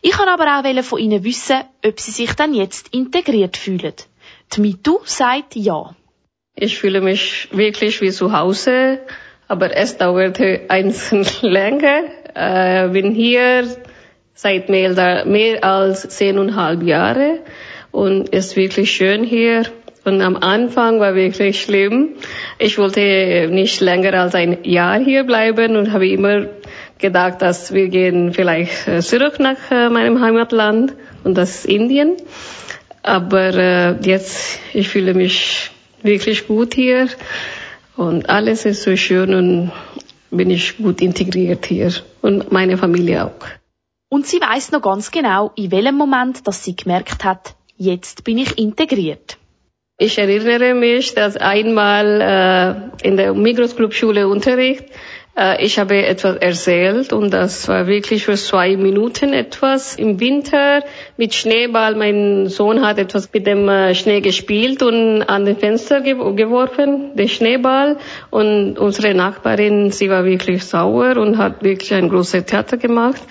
Ich 0.00 0.12
kann 0.12 0.28
aber 0.28 0.60
auch 0.60 0.84
von 0.84 1.00
ihnen 1.00 1.24
wissen, 1.24 1.62
ob 1.84 1.98
sie 1.98 2.12
sich 2.12 2.34
dann 2.34 2.54
jetzt 2.54 2.94
integriert 2.94 3.56
fühlen. 3.56 3.94
Die 4.52 4.60
Mitu 4.60 5.00
sagt 5.04 5.56
ja. 5.56 5.94
Ich 6.54 6.78
fühle 6.78 7.00
mich 7.00 7.48
wirklich 7.50 8.00
wie 8.00 8.12
zu 8.12 8.32
Hause, 8.32 9.00
aber 9.48 9.76
es 9.76 9.98
dauerte 9.98 10.62
eins 10.68 11.10
länger. 11.42 12.04
Äh, 12.34 12.88
bin 12.88 13.12
hier 13.12 13.64
seit 14.34 14.68
mehr, 14.68 15.24
mehr 15.24 15.64
als 15.64 16.08
zehneinhalb 16.08 16.82
Jahre 16.82 17.38
und 17.92 18.28
ist 18.30 18.56
wirklich 18.56 18.90
schön 18.90 19.22
hier. 19.24 19.62
Und 20.04 20.20
am 20.20 20.36
Anfang 20.36 21.00
war 21.00 21.14
wirklich 21.14 21.62
schlimm. 21.62 22.10
Ich 22.58 22.76
wollte 22.76 23.48
nicht 23.50 23.80
länger 23.80 24.12
als 24.14 24.34
ein 24.34 24.58
Jahr 24.64 24.98
hier 24.98 25.24
bleiben 25.24 25.76
und 25.76 25.92
habe 25.92 26.08
immer 26.08 26.46
gedacht, 26.98 27.40
dass 27.40 27.72
wir 27.72 27.88
gehen 27.88 28.32
vielleicht 28.32 28.86
äh, 28.86 29.00
zurück 29.00 29.38
nach 29.38 29.70
äh, 29.70 29.88
meinem 29.88 30.20
Heimatland 30.20 30.94
und 31.22 31.38
das 31.38 31.56
ist 31.56 31.66
Indien. 31.66 32.16
Aber 33.02 33.54
äh, 33.54 33.96
jetzt, 34.02 34.58
ich 34.72 34.88
fühle 34.88 35.14
mich 35.14 35.70
wirklich 36.02 36.46
gut 36.46 36.74
hier 36.74 37.08
und 37.96 38.28
alles 38.28 38.64
ist 38.64 38.82
so 38.82 38.96
schön 38.96 39.34
und 39.34 39.72
bin 40.36 40.50
ich 40.50 40.76
gut 40.78 41.00
integriert 41.00 41.66
hier 41.66 41.92
und 42.22 42.52
meine 42.52 42.76
Familie 42.76 43.26
auch. 43.26 43.46
Und 44.08 44.26
sie 44.26 44.40
weiß 44.40 44.70
noch 44.72 44.82
ganz 44.82 45.10
genau, 45.10 45.52
in 45.56 45.70
welchem 45.70 45.96
Moment, 45.96 46.46
dass 46.46 46.62
sie 46.62 46.76
gemerkt 46.76 47.24
hat, 47.24 47.56
jetzt 47.76 48.24
bin 48.24 48.38
ich 48.38 48.58
integriert. 48.58 49.38
Ich 49.96 50.18
erinnere 50.18 50.74
mich, 50.74 51.14
dass 51.14 51.36
einmal 51.36 52.92
äh, 53.02 53.06
in 53.06 53.16
der 53.16 53.32
Migros 53.32 53.76
Club 53.76 53.94
Schule 53.94 54.26
Unterricht 54.26 54.84
ich 55.58 55.80
habe 55.80 56.06
etwas 56.06 56.36
erzählt 56.36 57.12
und 57.12 57.32
das 57.32 57.66
war 57.66 57.88
wirklich 57.88 58.24
für 58.24 58.34
zwei 58.34 58.76
Minuten 58.76 59.32
etwas 59.32 59.96
im 59.96 60.20
Winter 60.20 60.84
mit 61.16 61.34
Schneeball. 61.34 61.96
Mein 61.96 62.46
Sohn 62.46 62.86
hat 62.86 62.98
etwas 62.98 63.28
mit 63.32 63.44
dem 63.44 63.68
äh, 63.68 63.96
Schnee 63.96 64.20
gespielt 64.20 64.80
und 64.80 65.22
an 65.22 65.44
den 65.44 65.56
Fenster 65.56 66.02
ge 66.02 66.14
geworfen, 66.36 67.16
den 67.16 67.28
Schneeball. 67.28 67.98
Und 68.30 68.78
unsere 68.78 69.12
Nachbarin, 69.14 69.90
sie 69.90 70.08
war 70.08 70.24
wirklich 70.24 70.64
sauer 70.64 71.16
und 71.16 71.36
hat 71.36 71.64
wirklich 71.64 71.92
ein 71.92 72.10
großes 72.10 72.44
Theater 72.44 72.76
gemacht. 72.76 73.22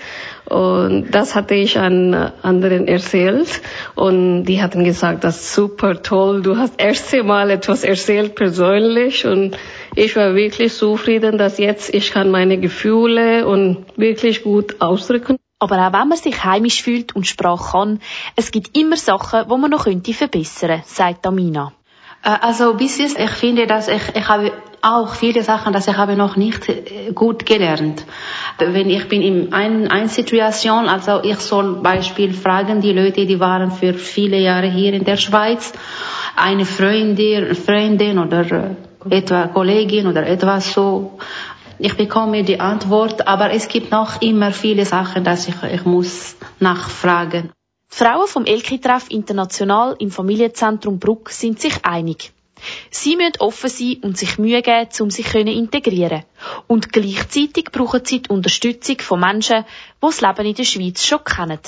Und 0.46 1.10
das 1.10 1.34
hatte 1.34 1.54
ich 1.54 1.78
an 1.78 2.14
anderen 2.42 2.86
erzählt. 2.86 3.62
Und 3.94 4.44
die 4.44 4.62
hatten 4.62 4.84
gesagt, 4.84 5.24
das 5.24 5.36
ist 5.36 5.54
super 5.54 6.02
toll. 6.02 6.42
Du 6.42 6.56
hast 6.56 6.80
erste 6.80 7.22
Mal 7.22 7.50
etwas 7.50 7.82
erzählt 7.82 8.34
persönlich. 8.34 9.26
Und 9.26 9.56
ich 9.94 10.16
war 10.16 10.34
wirklich 10.34 10.74
zufrieden, 10.74 11.38
dass 11.38 11.58
jetzt 11.58 11.94
ich 11.94 12.10
kann 12.10 12.30
meine 12.30 12.58
Gefühle 12.58 13.46
und 13.46 13.86
wirklich 13.96 14.42
gut 14.42 14.80
ausdrücken. 14.80 15.38
Aber 15.58 15.78
auch 15.78 15.92
wenn 15.92 16.08
man 16.08 16.18
sich 16.18 16.44
heimisch 16.44 16.82
fühlt 16.82 17.16
und 17.16 17.26
Sprache 17.26 17.72
kann, 17.72 18.00
es 18.36 18.50
gibt 18.50 18.76
immer 18.76 18.96
Sachen, 18.96 19.44
wo 19.48 19.56
man 19.56 19.70
noch 19.70 19.84
könnte 19.84 20.12
verbessern, 20.12 20.82
sagt 20.84 21.26
Amina. 21.26 21.72
Also 22.20 22.74
bis 22.74 22.98
jetzt, 22.98 23.18
ich 23.18 23.30
finde, 23.30 23.66
dass 23.66 23.88
ich, 23.88 24.02
ich 24.14 24.28
habe 24.28 24.52
auch 24.84 25.14
viele 25.14 25.42
Sachen, 25.42 25.72
dass 25.72 25.88
ich 25.88 25.96
habe 25.96 26.14
noch 26.16 26.36
nicht 26.36 26.68
äh, 26.68 27.12
gut 27.14 27.46
gelernt. 27.46 28.04
Wenn 28.58 28.90
ich 28.90 29.08
bin 29.08 29.22
in 29.22 29.52
ein, 29.52 29.88
eine 29.90 30.08
Situation, 30.08 30.88
also 30.88 31.22
ich 31.22 31.38
soll 31.38 31.80
Beispiel 31.82 32.32
fragen 32.34 32.80
die 32.80 32.92
Leute, 32.92 33.24
die 33.26 33.40
waren 33.40 33.70
für 33.70 33.94
viele 33.94 34.38
Jahre 34.38 34.68
hier 34.68 34.92
in 34.92 35.04
der 35.04 35.16
Schweiz, 35.16 35.72
eine 36.36 36.66
Freundin, 36.66 37.54
Freundin 37.54 38.18
oder 38.18 38.76
äh, 39.10 39.16
etwa 39.18 39.46
Kollegin 39.48 40.06
oder 40.06 40.26
etwas 40.26 40.74
so. 40.74 41.18
Ich 41.78 41.96
bekomme 41.96 42.44
die 42.44 42.60
Antwort, 42.60 43.26
aber 43.26 43.50
es 43.52 43.68
gibt 43.68 43.90
noch 43.90 44.20
immer 44.20 44.52
viele 44.52 44.84
Sachen, 44.84 45.24
dass 45.24 45.48
ich, 45.48 45.56
ich 45.62 45.84
muss 45.84 46.36
nachfragen. 46.60 47.50
Frauen 47.88 48.26
vom 48.26 48.44
Elki-Treff 48.44 49.08
International 49.08 49.96
im 49.98 50.10
Familienzentrum 50.10 50.98
Bruck 50.98 51.30
sind 51.30 51.60
sich 51.60 51.84
einig. 51.84 52.33
Sie 52.90 53.16
müssen 53.16 53.40
offen 53.40 53.70
sein 53.70 53.98
und 54.02 54.18
sich 54.18 54.38
Mühe 54.38 54.62
geben, 54.62 54.88
um 55.00 55.10
sich 55.10 55.30
zu 55.30 55.38
integrieren. 55.38 56.24
Und 56.66 56.92
gleichzeitig 56.92 57.70
brauchen 57.72 58.04
sie 58.04 58.22
die 58.22 58.30
Unterstützung 58.30 58.98
von 59.00 59.20
Menschen, 59.20 59.64
die 59.64 60.06
das 60.06 60.20
Leben 60.20 60.46
in 60.46 60.54
der 60.54 60.64
Schweiz 60.64 61.04
schon 61.04 61.24
kennen. 61.24 61.60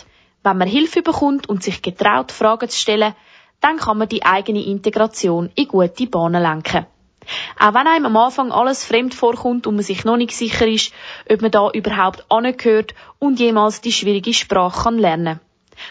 Wenn 0.43 0.59
man 0.59 0.69
Hilfe 0.69 1.03
bekommt 1.03 1.49
und 1.49 1.63
sich 1.63 1.83
getraut, 1.83 2.33
Fragen 2.33 2.69
zu 2.69 2.79
stellen, 2.79 3.15
dann 3.61 3.79
kann 3.79 3.99
man 3.99 4.09
die 4.09 4.25
eigene 4.25 4.65
Integration 4.65 5.51
in 5.55 5.69
gute 5.69 6.07
Bahnen 6.07 6.43
lenken. 6.43 6.87
Auch 7.59 7.75
wenn 7.75 7.87
einem 7.87 8.07
am 8.07 8.17
Anfang 8.17 8.53
alles 8.53 8.85
fremd 8.85 9.15
vorkommt 9.15 9.67
und 9.67 9.75
man 9.75 9.83
sich 9.83 10.05
noch 10.05 10.17
nicht 10.17 10.33
sicher 10.33 10.67
ist, 10.67 10.93
ob 11.29 11.43
man 11.43 11.51
da 11.51 11.71
überhaupt 11.71 12.25
angehört 12.31 12.95
und 13.19 13.41
jemals 13.41 13.81
die 13.81 13.93
schwierige 13.93 14.33
Sprache 14.33 14.85
kann 14.85 14.99
lernen 14.99 15.41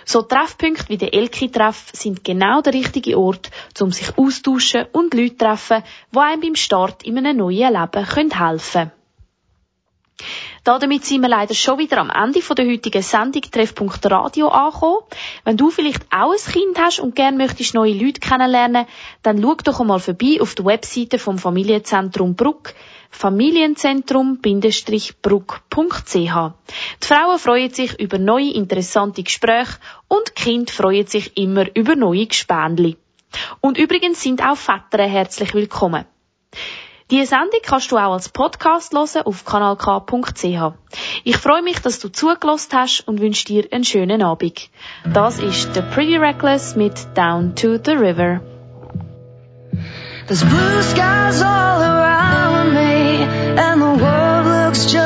so 0.05 0.21
Treffpunkte 0.21 0.89
wie 0.89 0.97
der 0.97 1.13
Elki-Treff 1.13 1.91
sind 1.93 2.23
genau 2.23 2.61
der 2.61 2.73
richtige 2.73 3.17
Ort, 3.17 3.51
um 3.79 3.91
sich 3.91 4.17
austauschen 4.17 4.85
und 4.91 5.13
Leute 5.13 5.37
treffen, 5.37 5.83
die 6.13 6.17
einem 6.17 6.41
beim 6.41 6.55
Start 6.55 7.03
in 7.03 7.17
einem 7.17 7.37
neuen 7.37 7.73
Leben 7.73 8.05
helfen 8.11 8.71
können. 8.71 8.91
Damit 10.63 11.05
sind 11.05 11.21
wir 11.21 11.29
leider 11.29 11.53
schon 11.53 11.77
wieder 11.77 11.99
am 11.99 12.09
Ende 12.09 12.39
der 12.39 12.65
heutigen 12.65 13.03
Sendung 13.03 13.43
Treffpunkt 13.43 14.03
Radio 14.09 14.47
angekommen. 14.47 15.03
Wenn 15.43 15.57
du 15.57 15.69
vielleicht 15.69 16.03
auch 16.11 16.31
ein 16.31 16.51
Kind 16.51 16.79
hast 16.79 16.99
und 16.99 17.15
gerne 17.15 17.37
möchtest 17.37 17.75
neue 17.75 17.93
Leute 17.93 18.19
kennenlernen, 18.19 18.87
dann 19.21 19.41
schau 19.41 19.55
doch 19.55 19.79
einmal 19.79 19.99
vorbei 19.99 20.39
auf 20.41 20.55
der 20.55 20.65
Webseite 20.65 21.19
vom 21.19 21.37
Familienzentrum 21.37 22.35
Bruck 22.35 22.73
familienzentrum-bruck.ch. 23.15 26.15
Die 26.15 27.07
Frauen 27.07 27.39
freuen 27.39 27.73
sich 27.73 27.99
über 27.99 28.19
neue 28.19 28.53
interessante 28.53 29.23
Gespräche 29.23 29.79
und 30.07 30.29
die 30.29 30.33
Kinder 30.43 30.71
freuen 30.71 31.07
sich 31.07 31.35
immer 31.37 31.65
über 31.75 31.95
neue 31.95 32.27
Gespänli. 32.27 32.97
Und 33.61 33.77
übrigens 33.77 34.21
sind 34.21 34.41
auch 34.41 34.57
Väter 34.57 35.07
herzlich 35.07 35.53
willkommen. 35.53 36.05
Diese 37.11 37.27
Sendung 37.27 37.59
kannst 37.63 37.91
du 37.91 37.97
auch 37.97 38.13
als 38.13 38.29
Podcast 38.29 38.91
hören 38.93 39.25
auf 39.25 39.45
kanalk.ch. 39.45 40.73
Ich 41.23 41.37
freue 41.37 41.61
mich, 41.61 41.77
dass 41.79 41.99
du 41.99 42.09
zugelassen 42.09 42.71
hast 42.73 43.07
und 43.07 43.21
wünsche 43.21 43.45
dir 43.45 43.67
einen 43.71 43.83
schönen 43.83 44.23
Abend. 44.23 44.71
Das 45.13 45.37
ist 45.39 45.75
The 45.75 45.81
Pretty 45.81 46.17
Reckless 46.17 46.75
mit 46.75 47.15
Down 47.15 47.55
to 47.55 47.77
the 47.77 47.91
River. 47.91 48.41
There's 50.27 50.43
blue 50.43 50.81
skies 50.81 51.43
all 51.43 51.83
around 51.83 52.14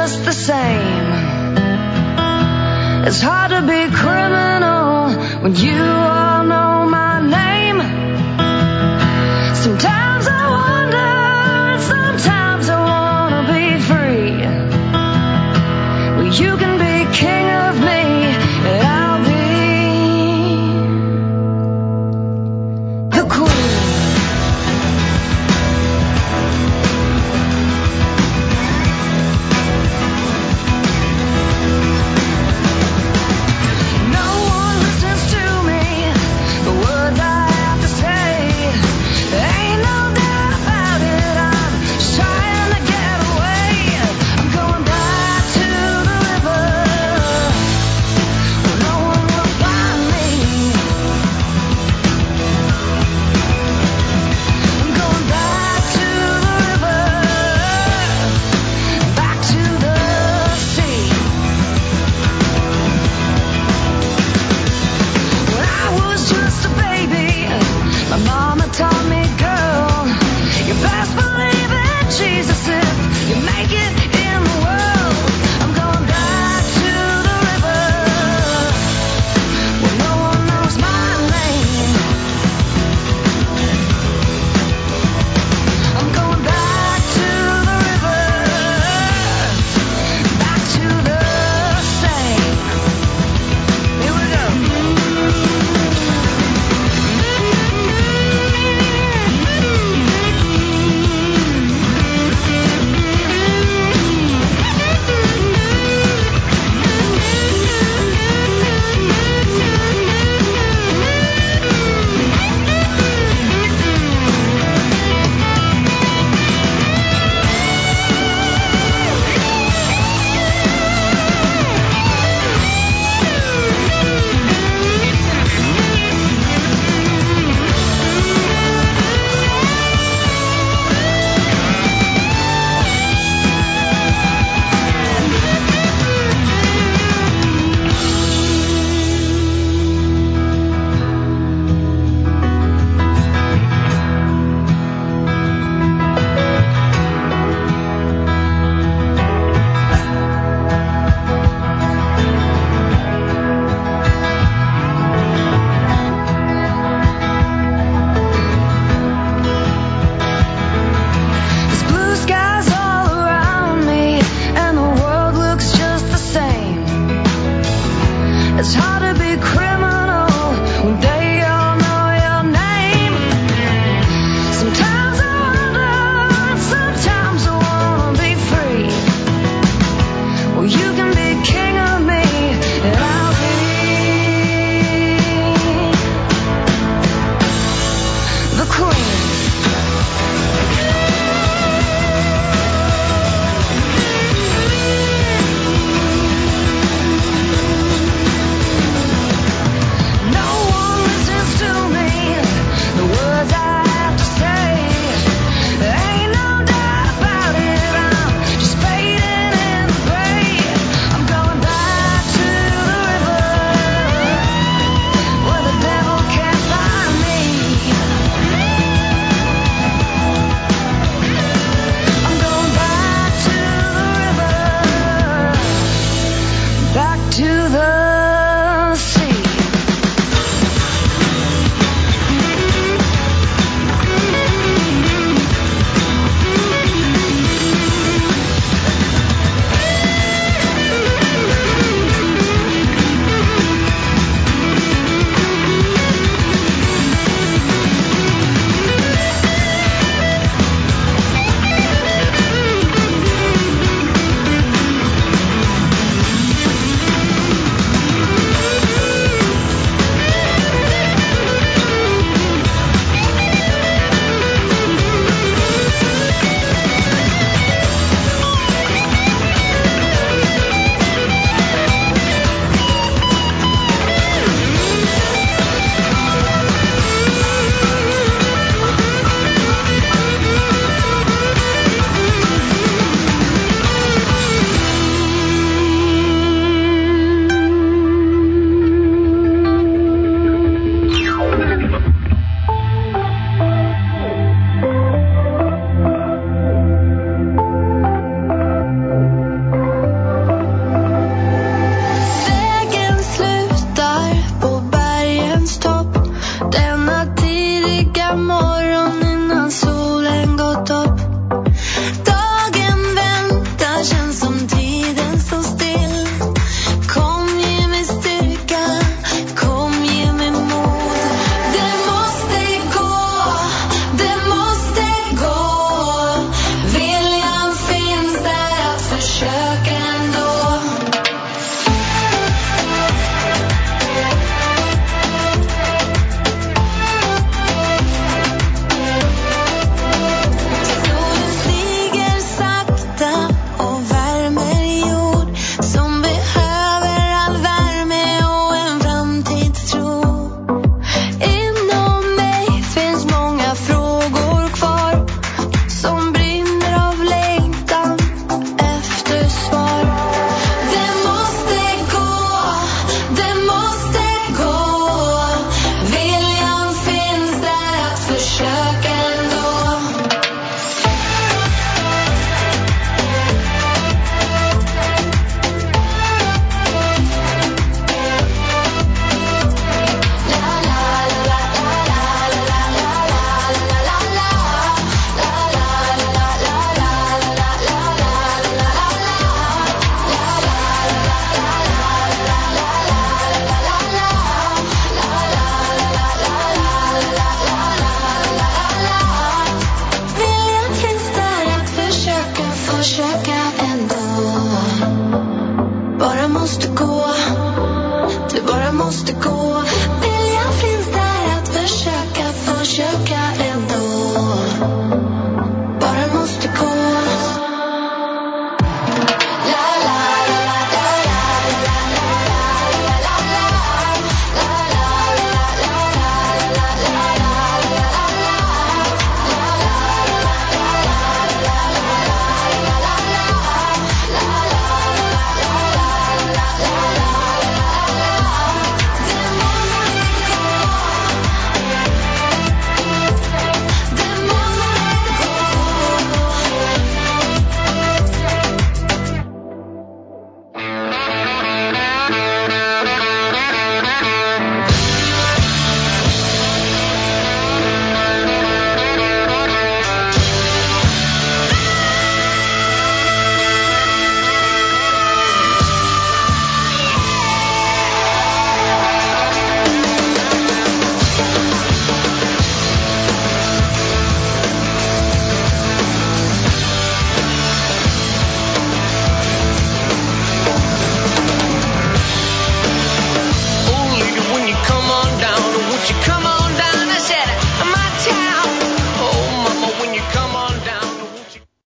just 0.10 0.26
the 0.26 0.32
same. 0.32 1.08
It's 3.08 3.22
hard 3.22 3.52
to 3.52 3.62
be 3.62 3.82
criminal 3.96 5.14
when 5.44 5.56
you 5.56 5.82
all 5.82 6.44
know 6.46 6.88
my 6.90 7.16
name. 7.38 7.80
Sometimes 9.64 10.19